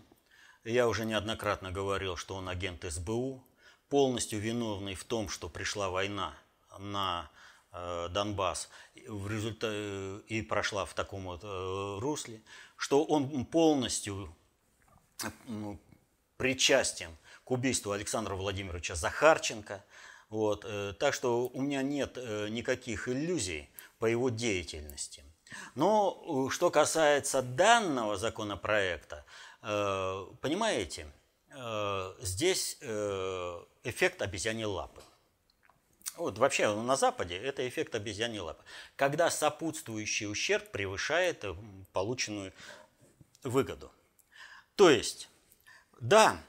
[0.64, 3.44] Я уже неоднократно говорил, что он агент СБУ,
[3.90, 6.32] полностью виновный в том, что пришла война
[6.78, 7.30] на
[7.72, 8.70] э, Донбасс
[9.06, 12.40] в результате, и прошла в таком вот э, русле,
[12.78, 14.34] что он полностью
[15.46, 15.78] ну,
[16.38, 17.10] причастен
[17.44, 19.84] к убийству Александра Владимировича Захарченко.
[20.28, 25.24] Вот, э, так что у меня нет э, никаких иллюзий по его деятельности.
[25.74, 29.24] Но э, что касается данного законопроекта,
[29.60, 31.10] понимаете,
[32.20, 32.76] здесь
[33.82, 35.02] эффект обезьяньей лапы.
[36.16, 38.62] Вот вообще на Западе это эффект обезьяньей лапы.
[38.94, 41.44] Когда сопутствующий ущерб превышает
[41.92, 42.52] полученную
[43.42, 43.90] выгоду.
[44.76, 45.28] То есть,
[46.00, 46.40] да,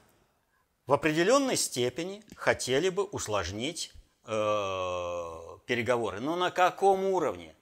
[0.86, 3.92] в определенной степени хотели бы усложнить
[4.26, 4.30] э,
[5.66, 6.20] переговоры.
[6.20, 7.54] Но на каком уровне?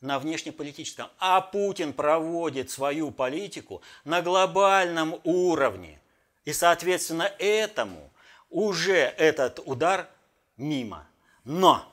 [0.00, 6.00] на внешнеполитическом, а Путин проводит свою политику на глобальном уровне.
[6.44, 8.10] И, соответственно, этому
[8.48, 10.08] уже этот удар
[10.56, 11.06] мимо.
[11.44, 11.84] Но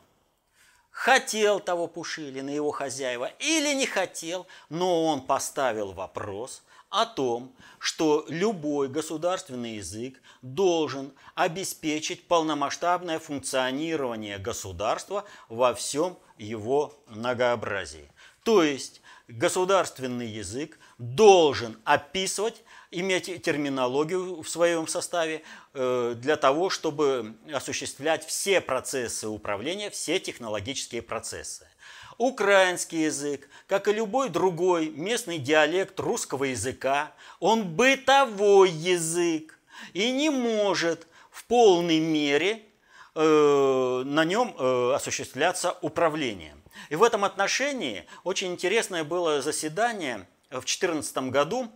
[0.89, 8.25] хотел того Пушилина, его хозяева, или не хотел, но он поставил вопрос о том, что
[8.29, 18.09] любой государственный язык должен обеспечить полномасштабное функционирование государства во всем его многообразии.
[18.43, 27.35] То есть государственный язык должен описывать, иметь терминологию в своем составе э, для того, чтобы
[27.53, 31.67] осуществлять все процессы управления, все технологические процессы.
[32.17, 39.59] Украинский язык, как и любой другой местный диалект русского языка, он бытовой язык
[39.93, 42.63] и не может в полной мере
[43.19, 46.55] Э, на нем э, осуществляться управление.
[46.89, 51.67] И в этом отношении очень интересное было заседание в 2014 году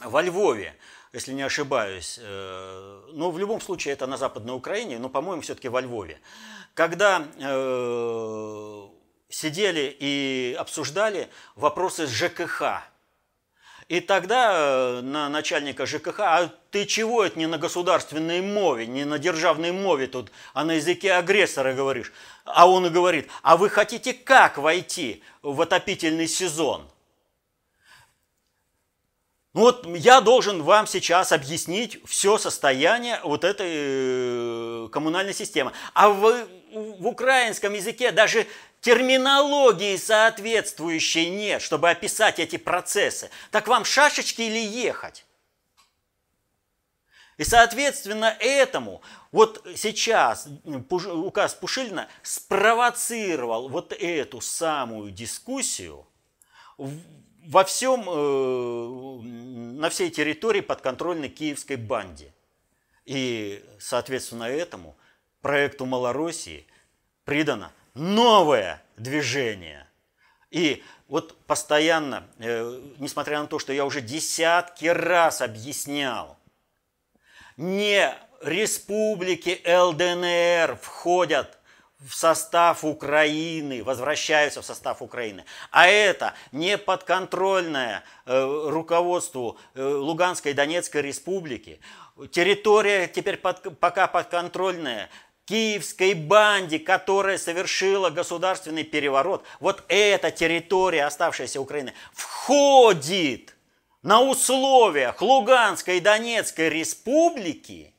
[0.00, 0.74] во Львове,
[1.12, 2.18] если не ошибаюсь.
[2.22, 6.20] Э, но в любом случае это на Западной Украине, но, по-моему, все-таки во Львове.
[6.72, 7.26] Когда
[9.28, 12.82] сидели и обсуждали вопросы ЖКХ–
[13.88, 19.04] и тогда э, на начальника ЖКХ, а ты чего это не на государственной мове, не
[19.04, 22.12] на державной мове тут, а на языке агрессора говоришь?
[22.44, 26.88] А он и говорит, а вы хотите как войти в отопительный сезон?
[29.54, 35.70] Ну вот я должен вам сейчас объяснить все состояние вот этой э, коммунальной системы.
[35.94, 38.48] А в, в украинском языке даже
[38.80, 43.30] терминологии соответствующей нет, чтобы описать эти процессы.
[43.50, 45.24] Так вам шашечки или ехать?
[47.36, 56.06] И, соответственно, этому вот сейчас указ Пушилина спровоцировал вот эту самую дискуссию
[56.78, 59.22] во всем, э,
[59.78, 62.32] на всей территории подконтрольной киевской банде.
[63.04, 64.96] И, соответственно, этому
[65.42, 66.66] проекту Малороссии
[67.24, 69.86] придано новое движение.
[70.50, 76.36] И вот постоянно, э, несмотря на то, что я уже десятки раз объяснял,
[77.56, 81.58] не республики ЛДНР входят
[81.98, 85.44] в состав Украины, возвращаются в состав Украины.
[85.70, 91.80] А это не подконтрольное э, руководству э, Луганской и Донецкой республики.
[92.30, 95.10] Территория теперь под, пока подконтрольная
[95.46, 103.54] киевской банде, которая совершила государственный переворот, вот эта территория, оставшаяся Украины, входит
[104.02, 107.94] на условиях Луганской и Донецкой республики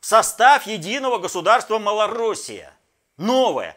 [0.00, 2.74] в состав единого государства Малороссия.
[3.16, 3.76] Новое.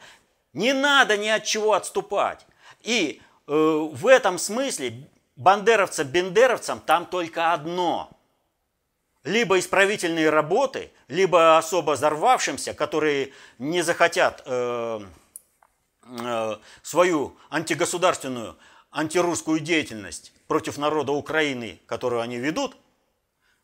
[0.53, 2.45] Не надо ни от чего отступать.
[2.81, 8.09] И э, в этом смысле бандеровцам-бендеровцам там только одно–
[9.25, 15.01] либо исправительные работы, либо особо взорвавшимся, которые не захотят э,
[16.03, 18.55] э, свою антигосударственную,
[18.91, 22.77] антирусскую деятельность против народа Украины, которую они ведут,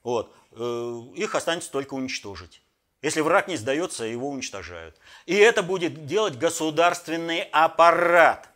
[0.04, 2.64] вот, э, их останется только уничтожить.
[3.04, 4.98] Если враг не сдается, его уничтожают.
[5.28, 8.51] И это будет делать государственный аппарат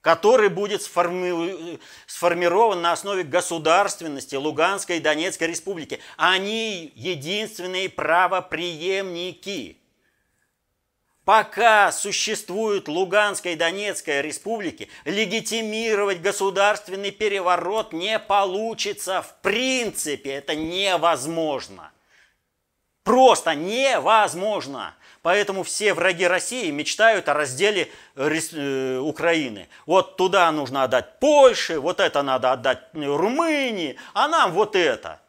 [0.00, 1.78] который будет сформи...
[2.06, 6.00] сформирован на основе государственности Луганской и Донецкой республики.
[6.16, 9.78] Они единственные правоприемники.
[11.24, 19.20] Пока существует Луганская и Донецкая республики, легитимировать государственный переворот не получится.
[19.20, 21.92] В принципе, это невозможно.
[23.02, 24.94] Просто невозможно.
[25.22, 29.68] Поэтому все враги России мечтают о разделе э, Украины.
[29.84, 35.20] Вот туда нужно отдать Польше, вот это надо отдать Румынии, а нам вот это.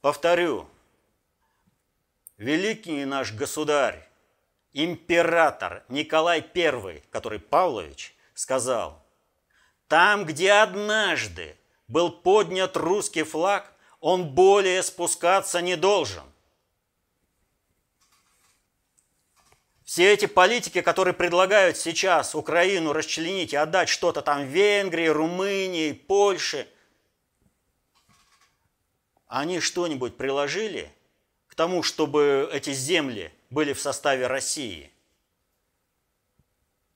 [0.00, 0.68] Повторю,
[2.36, 4.08] великий наш государь,
[4.72, 9.02] император Николай I, который Павлович, сказал,
[9.88, 11.56] там, где однажды
[11.88, 16.22] был поднят русский флаг, он более спускаться не должен.
[19.88, 26.68] Все эти политики, которые предлагают сейчас Украину расчленить и отдать что-то там Венгрии, Румынии, Польше,
[29.28, 30.92] они что-нибудь приложили
[31.46, 34.92] к тому, чтобы эти земли были в составе России?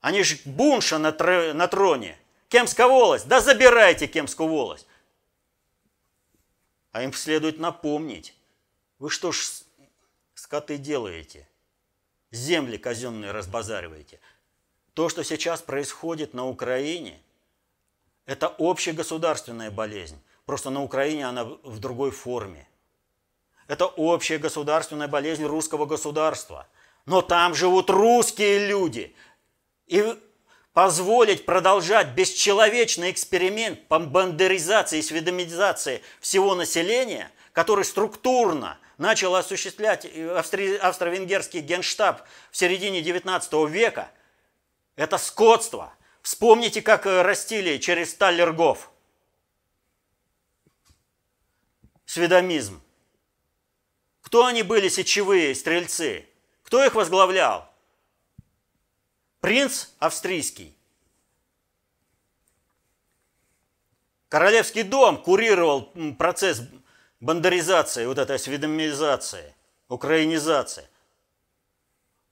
[0.03, 1.55] Они же бунша на, тр...
[1.55, 2.19] на троне.
[2.51, 3.27] Кемская волость.
[3.27, 4.87] Да забирайте Кемскую волость.
[6.91, 8.35] А им следует напомнить.
[8.99, 9.63] Вы что ж,
[10.35, 11.49] скоты, делаете?
[12.33, 14.19] Земли казенные разбазариваете.
[14.95, 17.21] То, что сейчас происходит на Украине,
[18.27, 20.21] это общегосударственная болезнь.
[20.45, 22.67] Просто на Украине она в другой форме.
[23.69, 26.67] Это общая государственная болезнь русского государства.
[27.07, 29.15] Но там живут русские люди.
[29.87, 30.19] И
[30.73, 40.77] позволить продолжать бесчеловечный эксперимент по бандеризации и сведомизации всего населения, который структурно начал осуществлять австри...
[40.77, 44.11] австро-венгерский генштаб в середине 19 века,
[44.97, 45.93] это скотство.
[46.23, 48.91] Вспомните, как э, растили через Таллергов.
[52.07, 52.81] Сведомизм.
[54.23, 56.29] Кто они были, сечевые стрельцы?
[56.63, 57.69] Кто их возглавлял?
[59.41, 60.77] Принц австрийский.
[64.29, 66.63] Королевский дом курировал процесс
[67.23, 69.55] бандеризация, вот эта сведомизация,
[69.89, 70.91] украинизация.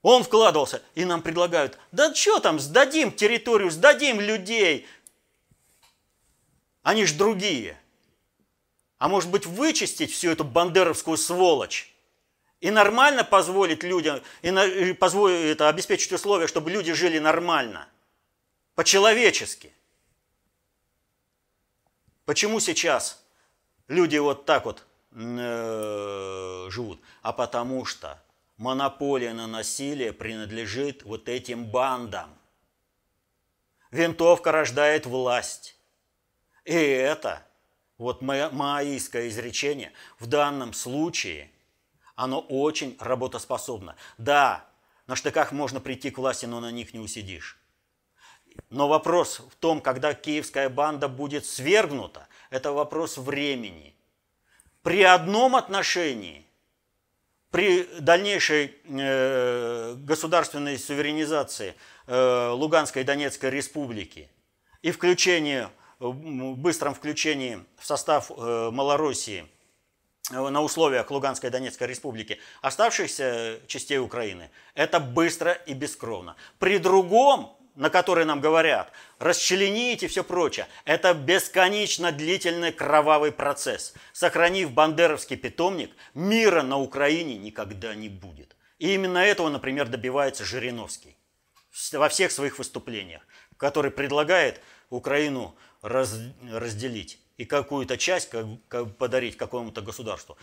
[0.01, 4.87] Он вкладывался, и нам предлагают, да что там, сдадим территорию, сдадим людей.
[6.83, 7.79] Они ж другие.
[8.97, 11.93] А может быть вычистить всю эту бандеровскую сволочь
[12.59, 17.87] и нормально позволить людям, и позволить это, обеспечить условия, чтобы люди жили нормально,
[18.75, 19.71] по-человечески.
[22.25, 23.20] Почему сейчас
[23.91, 28.21] люди вот так вот э, живут, а потому что
[28.57, 32.29] монополия на насилие принадлежит вот этим бандам.
[33.91, 35.77] Винтовка рождает власть.
[36.63, 37.45] И это,
[37.97, 41.51] вот маоистское изречение, в данном случае,
[42.15, 43.97] оно очень работоспособно.
[44.17, 44.65] Да,
[45.07, 47.59] на штыках можно прийти к власти, но на них не усидишь.
[48.69, 53.95] Но вопрос в том, когда киевская банда будет свергнута, это вопрос времени.
[54.83, 56.45] При одном отношении,
[57.49, 61.75] при дальнейшей э, государственной суверенизации
[62.07, 64.29] э, Луганской и Донецкой республики
[64.81, 65.67] и включении,
[65.99, 69.47] быстром включении в состав э, Малороссии
[70.29, 76.35] на условиях Луганской и Донецкой республики оставшихся частей Украины, это быстро и бескровно.
[76.57, 83.93] При другом на которые нам говорят, расчленить и все прочее, это бесконечно длительный кровавый процесс.
[84.13, 88.55] Сохранив бандеровский питомник, мира на Украине никогда не будет.
[88.79, 91.15] И именно этого, например, добивается Жириновский
[91.93, 93.21] во всех своих выступлениях,
[93.57, 96.17] который предлагает Украину раз,
[96.49, 100.37] разделить и какую-то часть как, как, подарить какому-то государству.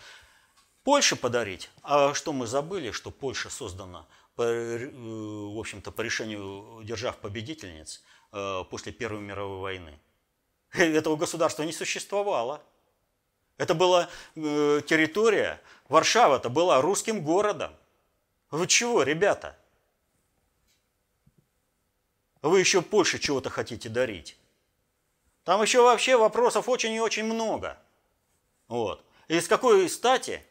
[0.83, 1.69] Польше подарить.
[1.83, 4.07] А что мы забыли, что Польша создана
[4.39, 9.99] по, э, в общем-то, по решению держав-победительниц э, после Первой мировой войны.
[10.71, 12.63] Этого государства не существовало.
[13.57, 17.75] Это была э, территория, Варшава-то была русским городом.
[18.49, 19.57] Вы чего, ребята?
[22.41, 24.37] Вы еще Польше чего-то хотите дарить.
[25.43, 27.77] Там еще вообще вопросов очень и очень много.
[28.69, 29.03] Вот.
[29.27, 30.41] И с какой стати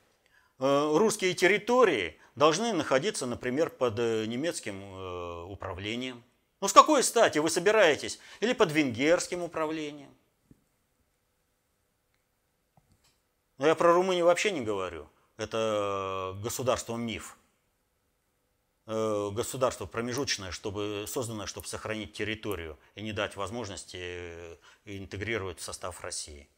[0.58, 6.22] русские территории должны находиться, например, под э, немецким э, управлением.
[6.60, 8.18] Ну с какой стати вы собираетесь?
[8.40, 10.14] Или под венгерским управлением?
[13.58, 15.08] Но я про Румынию вообще не говорю.
[15.36, 16.36] Это.
[18.86, 26.00] Э, государство промежуточное, чтобы, созданное, чтобы сохранить территорию и не дать возможности интегрировать в состав
[26.02, 26.48] России.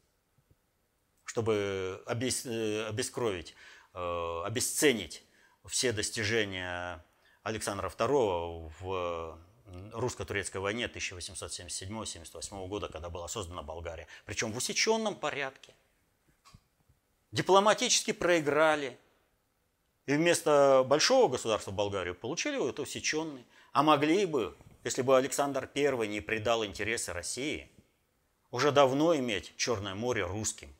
[1.24, 3.54] Чтобы обескровить,
[3.92, 5.24] обесценить
[5.66, 7.04] все достижения
[7.42, 9.38] Александра II в
[9.92, 14.06] русско-турецкой войне 1877-78 года, когда была создана Болгария.
[14.24, 15.74] Причем в усеченном порядке.
[17.32, 18.98] Дипломатически проиграли.
[20.06, 23.46] И вместо большого государства Болгарию получили вот усеченный.
[23.72, 27.70] А могли бы, если бы Александр I не предал интересы России,
[28.50, 30.74] уже давно иметь Черное море русским.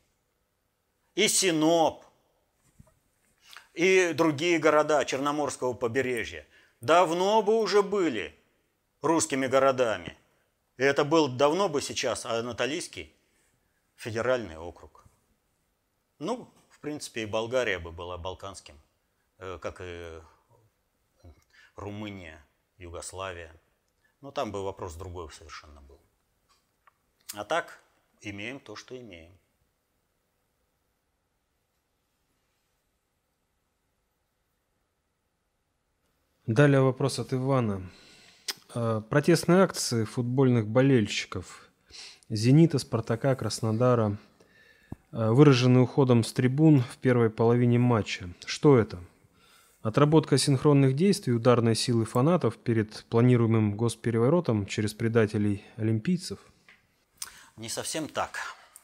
[1.15, 2.05] И Синоп,
[3.73, 6.45] и другие города Черноморского побережья
[6.81, 8.35] давно бы уже были
[9.01, 10.17] русскими городами.
[10.77, 13.15] И это был давно бы сейчас Анатолийский
[13.95, 15.05] федеральный округ.
[16.19, 18.79] Ну, в принципе, и Болгария бы была балканским,
[19.37, 20.21] э, как и
[21.75, 22.45] Румыния,
[22.77, 23.53] Югославия.
[24.21, 25.99] Но там бы вопрос другой совершенно был.
[27.33, 27.79] А так,
[28.21, 29.37] имеем то, что имеем.
[36.51, 37.81] Далее вопрос от Ивана.
[38.75, 41.69] А, протестные акции футбольных болельщиков
[42.27, 44.17] «Зенита», «Спартака», «Краснодара»
[45.13, 48.33] а, выражены уходом с трибун в первой половине матча.
[48.45, 48.99] Что это?
[49.81, 56.39] Отработка синхронных действий ударной силы фанатов перед планируемым госпереворотом через предателей олимпийцев?
[57.55, 58.39] Не совсем так.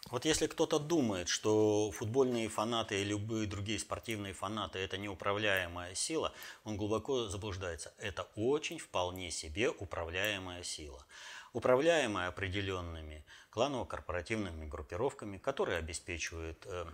[0.09, 6.33] Вот если кто-то думает, что футбольные фанаты и любые другие спортивные фанаты– это неуправляемая сила,
[6.63, 7.93] он глубоко заблуждается.
[7.97, 11.05] Это очень вполне себе управляемая сила.
[11.51, 16.85] Управляемая определенными кланово-корпоративными группировками, которые обеспечивают э,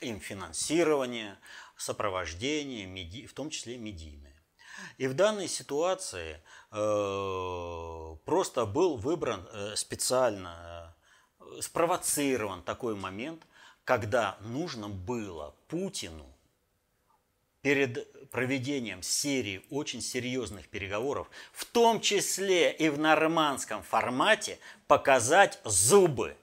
[0.00, 1.38] им финансирование,
[1.76, 4.42] сопровождение, в том числе медийное.
[4.96, 6.40] И в данной ситуации
[6.72, 10.96] э, просто был выбран э, специально
[11.60, 13.42] спровоцирован такой момент,
[13.84, 16.26] когда нужно было Путину
[17.62, 26.36] перед проведением серии очень серьезных переговоров, в том числе и в нормандском формате, показать зубы.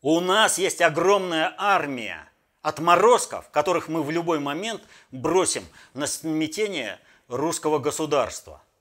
[0.00, 2.28] У нас есть огромная армия
[2.62, 5.64] отморозков, которых мы в любой момент бросим
[5.94, 6.98] на смятение
[7.28, 8.62] русского государства–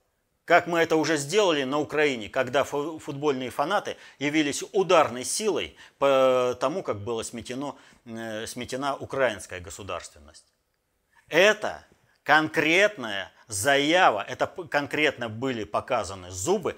[0.52, 6.84] как мы это уже сделали на Украине, когда футбольные фанаты явились ударной силой по тому,
[6.84, 10.43] как была сметено, э, сметена украинская государственность.
[11.30, 11.86] Это
[12.24, 16.76] конкретная заява, это конкретно были показаны зубы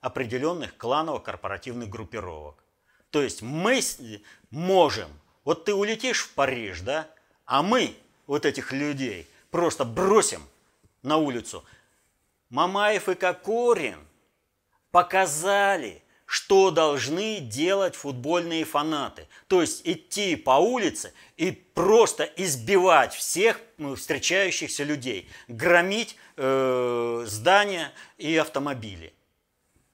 [0.00, 2.62] определенных кланово-корпоративных группировок.
[3.10, 3.80] То есть мы
[4.50, 5.08] можем,
[5.42, 7.08] вот ты улетишь в Париж, да,
[7.44, 7.96] а мы
[8.28, 10.42] вот этих людей просто бросим
[11.02, 11.64] на улицу–
[12.50, 14.06] Мамаев и Кокорин
[14.90, 19.28] показали, что должны делать футбольные фанаты.
[19.46, 27.92] То есть идти по улице и просто избивать всех ну, встречающихся людей, громить э, здания
[28.18, 29.12] и автомобили.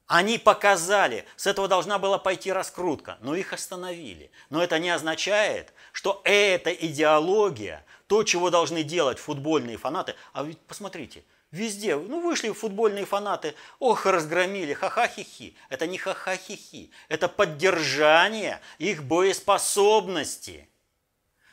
[0.06, 4.30] Они показали, с этого должна была пойти раскрутка, но их остановили.
[4.50, 10.14] Но это не означает, что эта идеология, то, чего должны делать футбольные фанаты.
[10.34, 11.96] А ведь посмотрите, Везде.
[11.96, 13.54] Ну, вышли футбольные фанаты.
[13.78, 14.72] Ох, разгромили.
[14.72, 15.54] Ха-ха-хи-хи.
[15.68, 16.90] Это не ха-ха-хи-хи.
[17.08, 20.66] Это поддержание их боеспособности.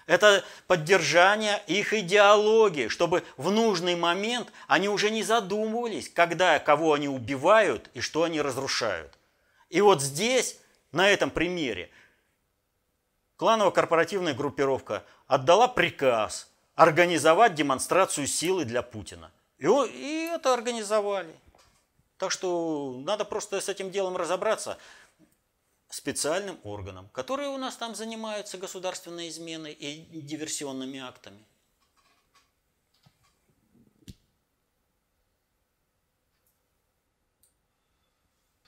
[0.07, 7.09] Это поддержание их идеологии, чтобы в нужный момент они уже не задумывались, когда, кого они
[7.09, 9.19] убивают и что они разрушают.
[9.69, 10.57] И вот здесь,
[10.93, 11.91] на этом примере,
[13.35, 19.29] кланово-корпоративная группировка отдала приказ организовать демонстрацию силы для Путина.
[19.59, 21.33] И, и это организовали.
[22.17, 24.77] Так что надо просто с этим делом разобраться
[25.89, 31.45] специальным органам, которые у нас там занимаются государственной изменой и диверсионными актами.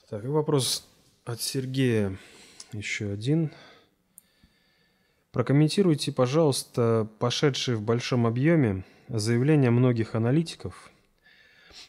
[0.08, 0.86] Так, и вопрос
[1.24, 2.18] от Сергея
[2.72, 3.54] еще один.
[5.30, 8.84] Прокомментируйте, пожалуйста, пошедшие в большом объеме
[9.18, 10.90] заявление многих аналитиков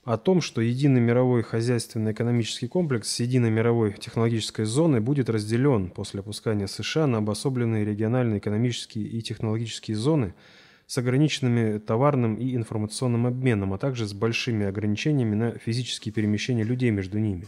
[0.04, 6.20] о том, что единый мировой хозяйственно-экономический комплекс с единой мировой технологической зоной будет разделен после
[6.20, 10.34] опускания США на обособленные региональные экономические и технологические зоны
[10.86, 16.92] с ограниченными товарным и информационным обменом, а также с большими ограничениями на физические перемещения людей
[16.92, 17.48] между ними.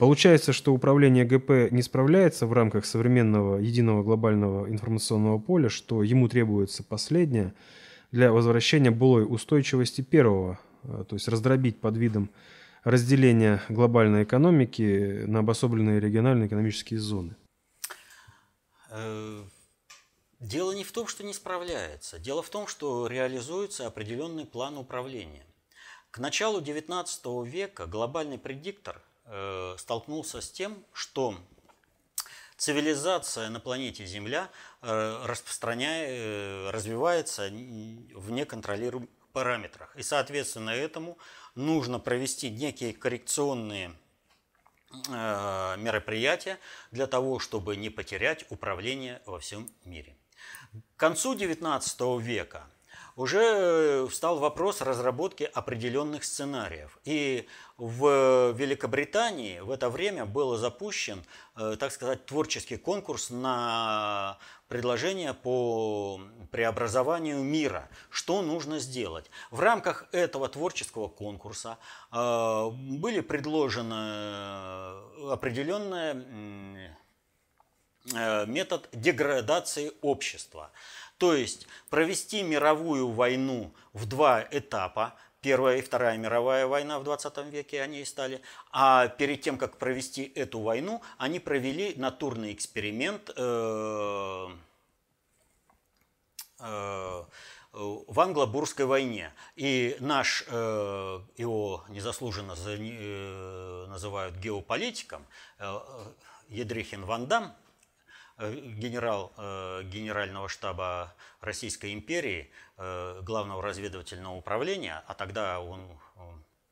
[0.00, 6.26] Получается, что управление ГП не справляется в рамках современного единого глобального информационного поля, что ему
[6.26, 7.54] требуется последнее–
[8.12, 12.30] для возвращения былой устойчивости первого, э, то есть раздробить под видом
[12.84, 17.34] разделения глобальной экономики на обособленные региональные экономические зоны?
[18.90, 19.42] Э,
[20.40, 22.18] дело не в том, что не справляется.
[22.18, 25.46] Дело в том, что реализуется определенный план управления.
[26.10, 31.34] К началу XIX века глобальный предиктор э, столкнулся с тем, что
[32.58, 34.50] цивилизация на планете Земля
[34.82, 39.96] распространяет, развивается в неконтролируемых параметрах.
[39.96, 41.16] И, соответственно, этому
[41.54, 43.94] нужно провести некие коррекционные
[45.08, 46.58] мероприятия
[46.90, 50.16] для того, чтобы не потерять управление во всем мире.
[50.96, 52.66] К концу XIX века
[53.16, 56.98] уже э, встал вопрос разработки определенных сценариев.
[57.04, 57.46] И
[57.76, 61.24] в Великобритании в это время был запущен,
[61.56, 64.38] э, так сказать, творческий конкурс на
[64.68, 67.88] предложение по преобразованию мира.
[68.10, 69.30] Что нужно сделать?
[69.50, 71.78] В рамках этого творческого конкурса
[72.12, 76.96] э, были предложены определенные
[78.46, 80.72] метод деградации общества–
[81.22, 87.46] то есть провести мировую войну в два этапа, Первая и Вторая мировая война в 20
[87.46, 88.42] веке они и стали.
[88.72, 94.48] А перед тем, как провести эту войну, они провели натурный эксперимент э,
[96.58, 97.24] э,
[97.72, 99.32] в англо-бурской войне.
[99.54, 102.56] И наш, э, его незаслуженно
[103.86, 105.24] называют геополитиком,
[106.48, 107.61] Едрихин Ван Дам, Э,
[108.50, 115.86] генерал э, Генерального штаба Российской империи, э, главного разведывательного управления, а тогда он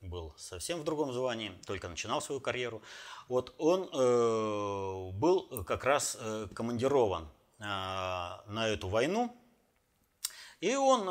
[0.00, 2.80] был совсем в другом звании, только начинал свою карьеру.
[3.28, 3.86] Вот он
[5.18, 6.18] был как раз
[6.54, 9.36] командирован на эту войну,
[10.60, 11.08] и он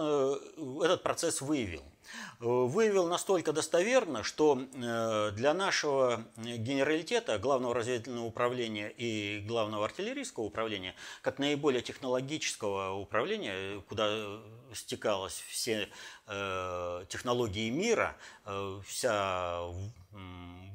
[0.83, 1.83] этот процесс выявил–
[2.39, 10.95] выявил настолько достоверно, что э, для нашего генералитета, главного разведывательного управления и главного артиллерийского управления,
[11.21, 14.39] как наиболее технологического управления, куда
[14.73, 15.89] стекалось все
[16.27, 19.61] э, технологии мира, э, вся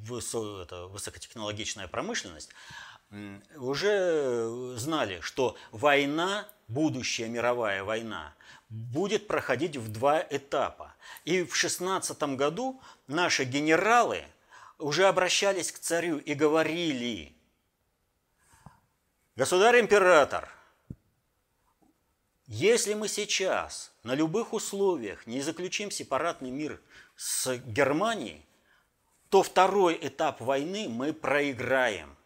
[0.07, 2.51] высокотехнологичная промышленность,
[3.57, 8.35] уже знали, что война, будущая мировая война,
[8.75, 10.95] будет проходить в два этапа.
[11.25, 14.25] И в 16 году наши генералы
[14.79, 17.37] уже обращались к царю и говорили,
[19.37, 20.51] государь-император,
[22.47, 26.81] если мы сейчас на любых условиях не заключим сепаратный мир
[27.17, 28.45] с Германией,
[29.29, 32.17] то второй этап войны мы проиграем.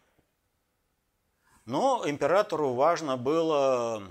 [1.65, 4.03] Но императору важно было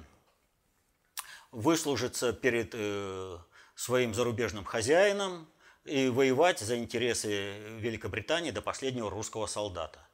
[1.51, 3.38] выслужиться перед э,
[3.74, 5.49] своим зарубежным хозяином
[5.84, 10.07] и воевать за интересы Великобритании до последнего русского солдата.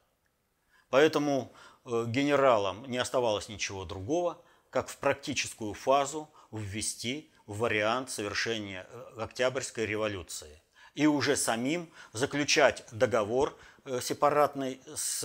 [0.89, 1.53] Поэтому
[1.85, 9.85] э, генералам не оставалось ничего другого, как в практическую фазу ввести вариант совершения э, Октябрьской
[9.85, 10.61] революции.
[10.93, 13.57] И уже самим заключать договор
[13.99, 15.21] сепаратный с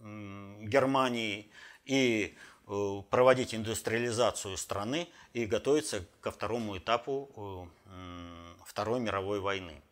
[0.00, 1.52] Германией
[1.84, 2.36] и
[2.66, 9.82] проводить индустриализацию страны и готовиться ко второму этапу э, Второй мировой войны.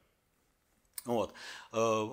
[1.05, 1.35] Вот.
[1.73, 2.09] Э,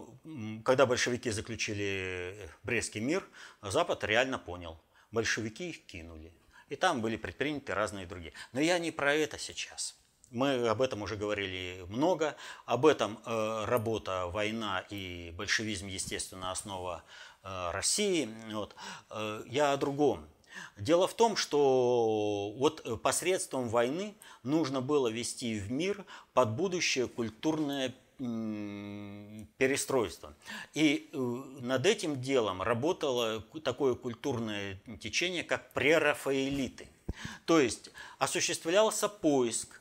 [0.65, 3.25] когда большевики заключили Брестский мир,
[3.61, 4.77] Запад реально понял.
[5.11, 6.33] Большевики их кинули.
[6.67, 8.33] И там были предприняты разные другие.
[8.51, 9.95] Но я не про это сейчас.
[10.29, 12.35] Мы об этом уже говорили много.
[12.65, 17.03] Об этом работа, война и большевизм, естественно, основа
[17.41, 18.29] России.
[18.51, 18.75] Вот.
[19.47, 20.29] Я о другом.
[20.77, 27.07] Дело в том, что вот э, посредством войны нужно было вести в мир под будущее
[27.07, 27.93] культурное
[29.57, 30.35] перестройство.
[30.73, 36.87] И э, над этим делом работало такое культурное течение, как прерафаэлиты.
[37.45, 39.78] То есть осуществлялся поиск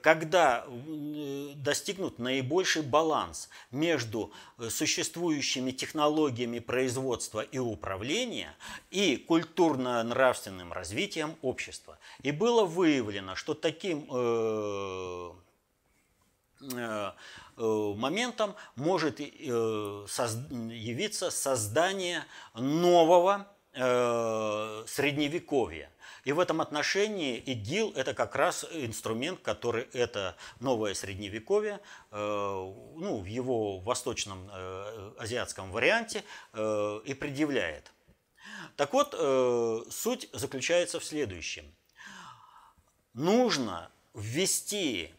[0.00, 8.54] когда э, достигнут наибольший баланс между э, существующими технологиями производства и управления
[8.90, 11.98] и культурно-нравственным развитием общества.
[12.22, 14.06] И было выявлено, что таким
[17.56, 22.24] моментом может явиться создание
[22.54, 25.90] нового средневековья.
[26.26, 31.78] И в этом отношении ИГИЛ– это как раз инструмент, который это новое средневековье,
[32.10, 37.92] э, ну, в его восточном э, азиатском варианте э, и предъявляет.
[38.74, 39.12] Так вот,
[39.90, 41.64] суть заключается в следующем.
[43.14, 45.14] Нужно ввести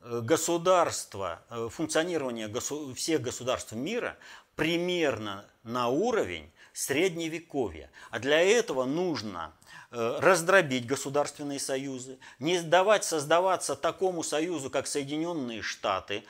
[0.00, 2.48] государство, функционирование
[2.94, 4.16] всех государств мира
[4.54, 7.90] примерно на уровень средневековья.
[8.10, 9.52] А для этого нужно
[9.94, 16.24] Э, раздробить государственные союзы, не давать создаваться такому союзу, как Соединенные Штаты,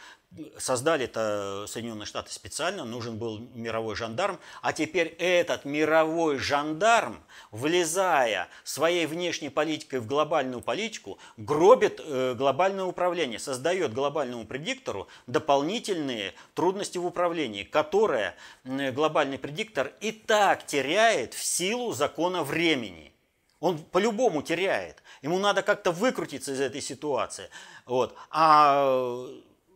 [0.59, 8.49] создали это Соединенные Штаты специально, нужен был мировой жандарм, а теперь этот мировой жандарм, влезая
[8.65, 16.99] своей внешней политикой в глобальную политику, гробит э, глобальное управление, создает глобальному предиктору дополнительные трудности
[16.99, 23.13] в управлении, которые глобальный предиктор и так теряет в силу закона времени.
[23.61, 25.03] Он по-любому теряет.
[25.21, 27.49] Ему надо как-то выкрутиться из этой ситуации.
[27.87, 28.17] Вот.
[28.31, 29.29] А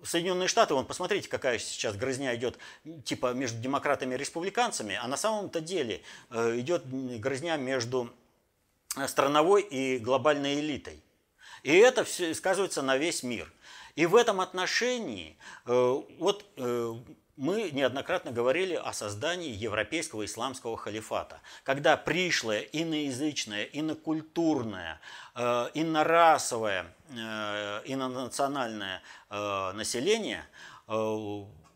[0.07, 2.59] Соединенные Штаты, вон, посмотрите, какая сейчас грызня идет,
[3.05, 8.13] типа между демократами и республиканцами, а на самом-то деле э, идет грызня между
[9.07, 11.03] страновой и глобальной элитой.
[11.63, 13.53] И это все сказывается на весь мир.
[13.97, 16.95] И в этом отношении э, вот э,
[17.37, 25.01] мы неоднократно говорили о создании европейского исламского халифата, когда пришлое, иноязычное, инокультурное,
[25.35, 30.47] э, инорасовое, э, инонациональное э, население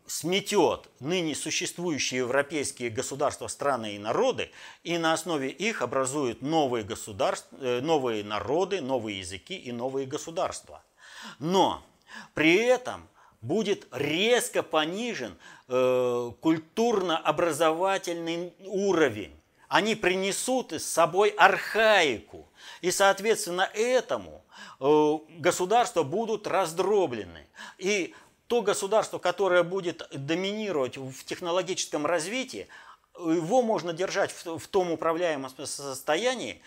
[0.07, 4.51] сметет ныне существующие европейские государства, страны и народы,
[4.83, 10.81] и на основе их образует новые, государства, новые народы, новые языки и новые государства.
[11.39, 11.83] Но
[12.33, 13.07] при этом
[13.41, 15.37] будет резко понижен
[15.67, 19.35] э, культурно-образовательный уровень.
[19.67, 22.47] Они принесут с собой архаику.
[22.81, 24.43] И, соответственно, этому
[24.79, 27.47] э, государства будут раздроблены.
[27.77, 28.13] И
[28.47, 32.67] то государство, которое будет доминировать в технологическом развитии,
[33.17, 36.61] его можно держать в, в том управляемом состоянии,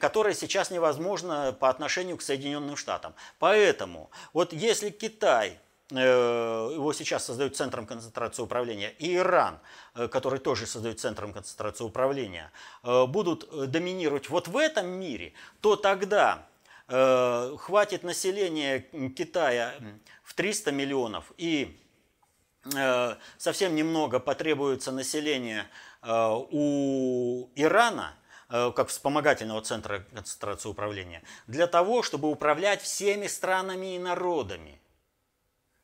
[0.00, 3.14] которое сейчас невозможно по отношению к Соединенным Штатам.
[3.38, 5.58] Поэтому вот если Китай
[5.90, 9.58] его сейчас создают центром концентрации управления, и Иран,
[9.94, 15.76] э, который тоже создает центром концентрации управления, э, будут доминировать вот в этом мире, то
[15.76, 16.46] тогда
[16.86, 18.80] хватит населения
[19.16, 19.76] Китая
[20.24, 21.80] в 300 миллионов и
[23.38, 25.68] совсем немного потребуется населения
[26.02, 28.16] у Ирана,
[28.48, 34.80] как вспомогательного центра концентрации управления, для того, чтобы управлять всеми странами и народами.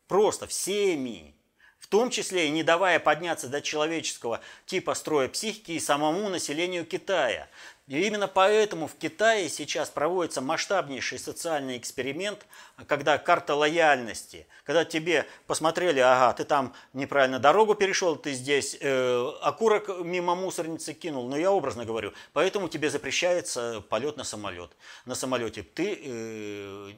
[0.08, 1.34] Просто всеми.
[1.78, 6.84] В том числе и не давая подняться до человеческого типа строя психики и самому населению
[6.84, 7.48] Китая.
[7.88, 12.44] И именно поэтому в Китае сейчас проводится масштабнейший социальный эксперимент,
[12.88, 19.30] когда карта лояльности, когда тебе посмотрели, ага, ты там неправильно дорогу перешел, ты здесь э,
[19.40, 24.72] окурок мимо мусорницы кинул, но я образно говорю, поэтому тебе запрещается полет на самолет.
[25.04, 26.92] На самолете ты э,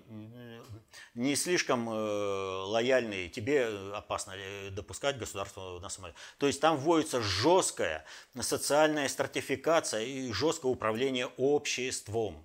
[1.15, 6.15] не слишком э, лояльный, тебе опасно э, допускать государство на самолет.
[6.39, 8.05] То есть там вводится жесткая
[8.41, 12.37] социальная стратификация и жесткое управление обществом.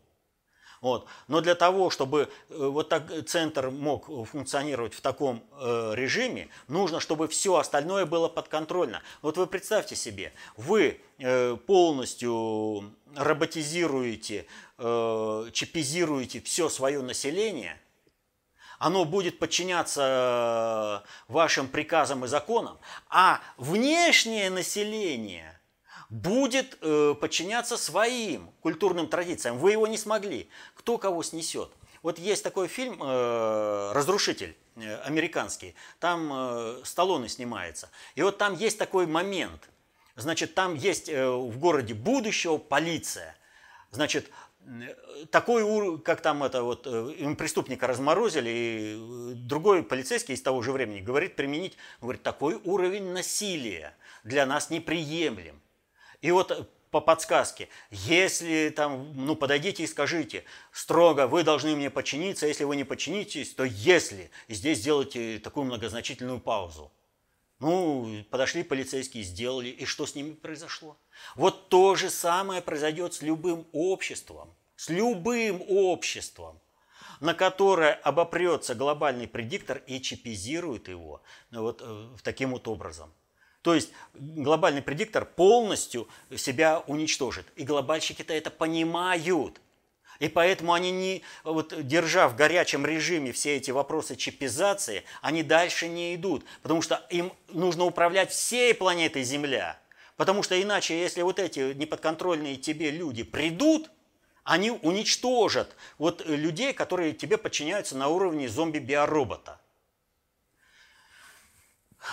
[0.82, 1.08] Вот.
[1.30, 7.00] Но для того, чтобы э, вот так центр мог функционировать в таком э, режиме, нужно,
[7.00, 9.02] чтобы все остальное было подконтрольно.
[9.22, 14.46] Вот вы представьте себе, вы э, полностью роботизируете,
[14.78, 17.80] э, чипизируете все свое население,
[18.78, 22.78] оно будет подчиняться э, вашим приказам и законам,
[23.08, 25.58] а внешнее население
[26.14, 29.58] будет э, подчиняться своим культурным традициям.
[29.58, 30.50] Вы его не смогли.
[30.76, 31.70] Кто кого снесет?
[32.02, 34.56] Вот есть такой фильм э, «Разрушитель»
[35.04, 35.76] американский.
[36.00, 37.92] Там Сталлоне снимается.
[38.16, 39.70] И вот там есть такой момент.
[40.16, 43.36] Значит, там есть в городе будущего полиция.
[43.92, 44.32] Значит,
[45.32, 50.72] такой, как там это вот, э, преступника разморозили, и э, другой полицейский из того же
[50.72, 55.62] времени говорит применить, говорит, такой уровень насилия для нас неприемлем.
[56.24, 61.90] И вот э, по подсказке, если там, ну подойдите и скажите, строго, вы должны мне
[61.90, 66.92] подчиниться, если вы не подчинитесь, то если, и здесь сделайте такую многозначительную паузу.
[67.60, 70.98] Ну, подошли полицейские, сделали, и что с ними произошло?
[71.36, 76.62] Вот то же самое произойдет с любым обществом, с любым обществом,
[77.20, 81.22] на которое обопрется глобальный предиктор и чипизирует его
[81.52, 83.14] ну, вот э, таким вот образом.
[83.64, 87.48] То есть глобальный предиктор полностью себя уничтожит.
[87.56, 89.60] И глобальщики-то это понимают.
[90.20, 95.88] И поэтому они не, вот, держа в горячем режиме все эти вопросы чипизации, они дальше
[95.88, 99.80] не идут, потому что им нужно управлять всей планетой Земля.
[100.18, 103.90] Потому что иначе, если вот эти неподконтрольные тебе люди придут,
[104.44, 109.60] они уничтожат вот людей, которые тебе подчиняются на уровне зомби-биоробота.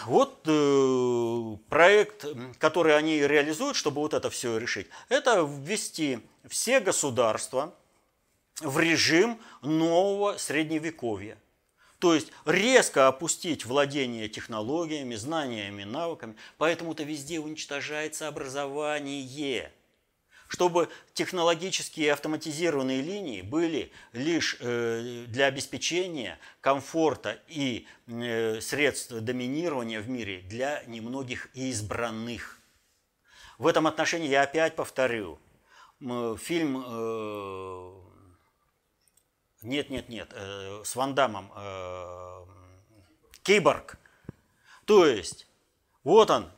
[0.06, 2.24] Вот э, проект,
[2.58, 7.74] который они реализуют, чтобы вот это все решить, это ввести все государства
[8.60, 11.38] в режим нового средневековья.
[11.98, 16.36] То есть резко опустить владение технологиями, знаниями, навыками.
[16.56, 19.70] Поэтому-то везде уничтожается образование.
[20.50, 30.08] Чтобы технологические автоматизированные линии были лишь э, для обеспечения комфорта и э, средств доминирования в
[30.08, 32.58] мире для немногих избранных.
[33.58, 35.38] В этом отношении я опять повторю.
[36.00, 37.92] Фильм э,
[39.62, 41.52] нет, нет, нет, с Вандамом,
[43.44, 43.98] Киборг.
[44.84, 45.46] То есть,
[46.02, 46.50] вот он,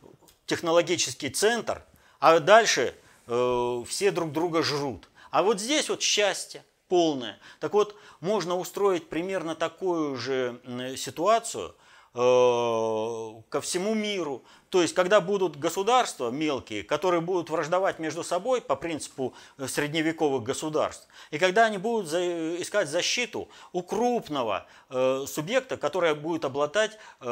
[0.46, 1.84] технологический центр,
[2.20, 2.94] а дальше
[3.32, 5.08] э, все друг друга жрут.
[5.30, 7.38] А вот здесь вот счастье полное.
[7.58, 10.60] Так вот, можно устроить примерно такую же
[10.96, 11.74] ситуацию
[12.14, 14.44] ко всему миру.
[14.68, 20.42] То есть, когда будут государства мелкие, которые будут враждовать между собой по принципу э, средневековых
[20.42, 27.26] государств, и когда они будут искать защиту у крупного э, субъекта, который будет обладать э,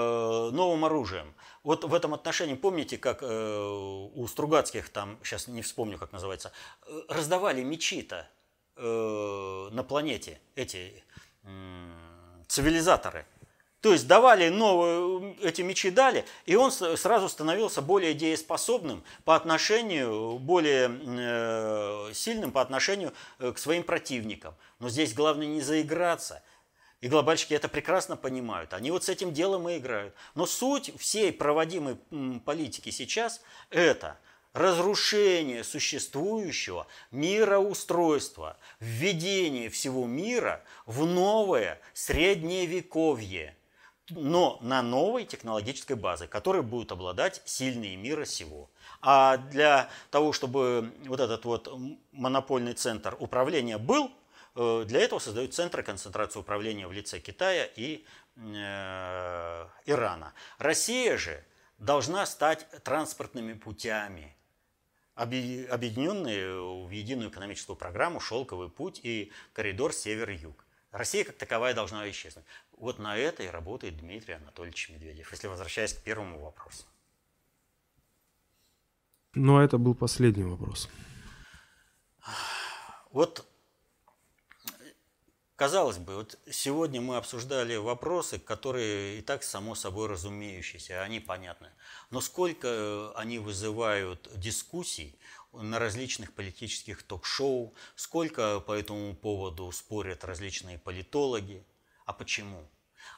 [0.53, 1.35] новым оружием.
[1.63, 6.53] Вот в этом отношении, помните, как у Стругацких, там, сейчас не вспомню, как называется,
[7.09, 8.27] раздавали мечи-то
[8.77, 11.05] на планете, эти
[12.49, 13.27] цивилизаторы–
[13.81, 20.39] то есть давали новые, эти мечи дали, и он сразу становился более дееспособным по отношению,
[20.39, 24.55] более э, сильным по отношению э, к своим противникам.
[24.81, 26.43] Но здесь главное не заиграться.
[27.01, 28.75] И глобальщики это прекрасно понимают.
[28.75, 30.15] Они вот с этим делом и играют.
[30.35, 31.97] Но суть всей проводимой
[32.45, 34.19] политики сейчас– это
[34.53, 43.57] разрушение существующего мироустройства, введение всего мира в новое средневековье–
[44.11, 48.71] но на новой технологической базе, которая будет обладать сильные мира сего.
[49.01, 51.73] А для того, чтобы вот этот вот
[52.13, 54.11] монопольный центр управления был,
[54.57, 58.05] э, для этого создают центры концентрации управления в лице Китая и
[58.37, 60.33] э, Ирана.
[60.59, 61.45] Россия же
[61.79, 64.37] должна стать транспортными путями,
[65.15, 70.65] объединенные в единую экономическую программу «Шелковый путь» и коридор север-юг.
[70.93, 72.45] Россия как таковая должна исчезнуть.
[72.73, 76.85] Вот на это и работает Дмитрий Анатольевич Медведев, если возвращаясь к первому вопросу.
[79.35, 80.89] Ну, а это был последний вопрос.
[83.13, 83.47] Вот,
[85.55, 91.71] казалось бы, вот сегодня мы обсуждали вопросы, которые и так само собой разумеющиеся, они понятны.
[92.11, 95.17] Но сколько они вызывают дискуссий
[95.53, 101.65] на различных политических ток-шоу, сколько по этому поводу спорят различные политологи,
[102.07, 102.69] а почему?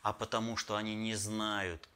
[0.03, 1.89] А потому что они не знают,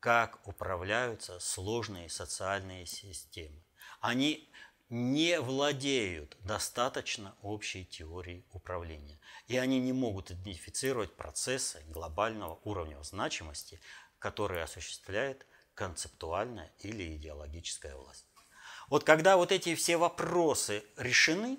[0.00, 3.64] как управляются сложные социальные системы.
[4.00, 4.50] Они
[4.90, 9.18] не владеют достаточно общей теорией управления.
[9.46, 13.80] И они не могут идентифицировать процессы глобального уровня значимости,
[14.18, 18.26] которые осуществляет концептуальная или идеологическая власть.
[18.88, 21.58] Вот когда вот эти все вопросы решены,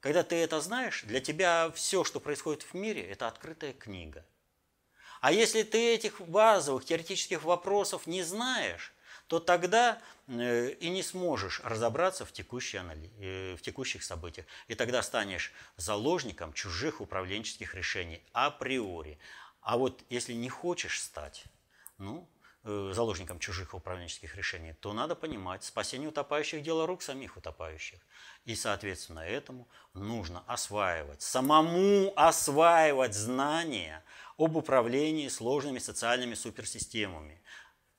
[0.00, 4.24] когда ты это знаешь, для тебя все, что происходит в мире, это открытая книга.
[5.20, 8.92] А если ты этих базовых теоретических вопросов не знаешь,
[9.26, 12.78] то тогда э, и не сможешь разобраться в, текущей,
[13.20, 14.46] э, в текущих событиях.
[14.68, 19.18] И тогда станешь заложником чужих управленческих решений априори.
[19.60, 21.44] А вот если не хочешь стать,
[21.98, 22.26] ну,
[22.64, 28.00] заложником чужих управленческих решений, то надо понимать, спасение утопающих– дело рук самих утопающих.
[28.44, 34.04] И, соответственно, этому нужно осваивать, самому осваивать знания
[34.36, 37.40] об управлении сложными социальными суперсистемами.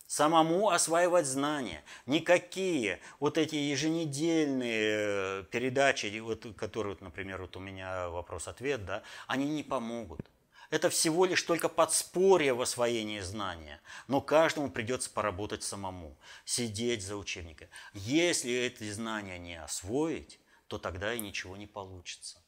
[0.08, 1.84] Самому осваивать знания.
[2.08, 9.48] Никакие вот эти еженедельные э, передачи, вот, которые, например, вот у меня вопрос-ответ, да, они
[9.48, 10.22] не помогут.
[10.70, 13.82] Это всего лишь только подспорье в освоении знания.
[14.08, 17.68] Но каждому придется поработать самому, сидеть за учебником.
[17.94, 22.44] Если эти знания не освоить, то тогда и ничего не получится.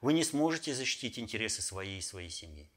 [0.00, 2.70] Вы не сможете защитить интересы своей и своей семьи.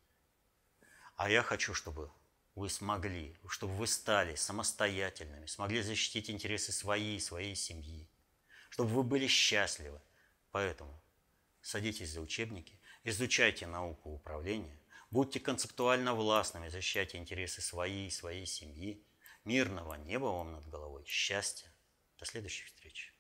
[1.16, 2.12] А я хочу, чтобы
[2.56, 8.10] вы смогли, чтобы вы стали самостоятельными, смогли защитить интересы своей и своей семьи,
[8.70, 10.02] чтобы вы были счастливы.
[10.52, 11.02] Поэтому
[11.62, 14.81] садитесь за учебники, изучайте науку управления,
[15.12, 19.06] будьте концептуально властными, защищайте интересы своей и своей семьи.
[19.44, 21.74] Мирного неба вам над головой, счастья.
[22.18, 23.11] До следующих встреч.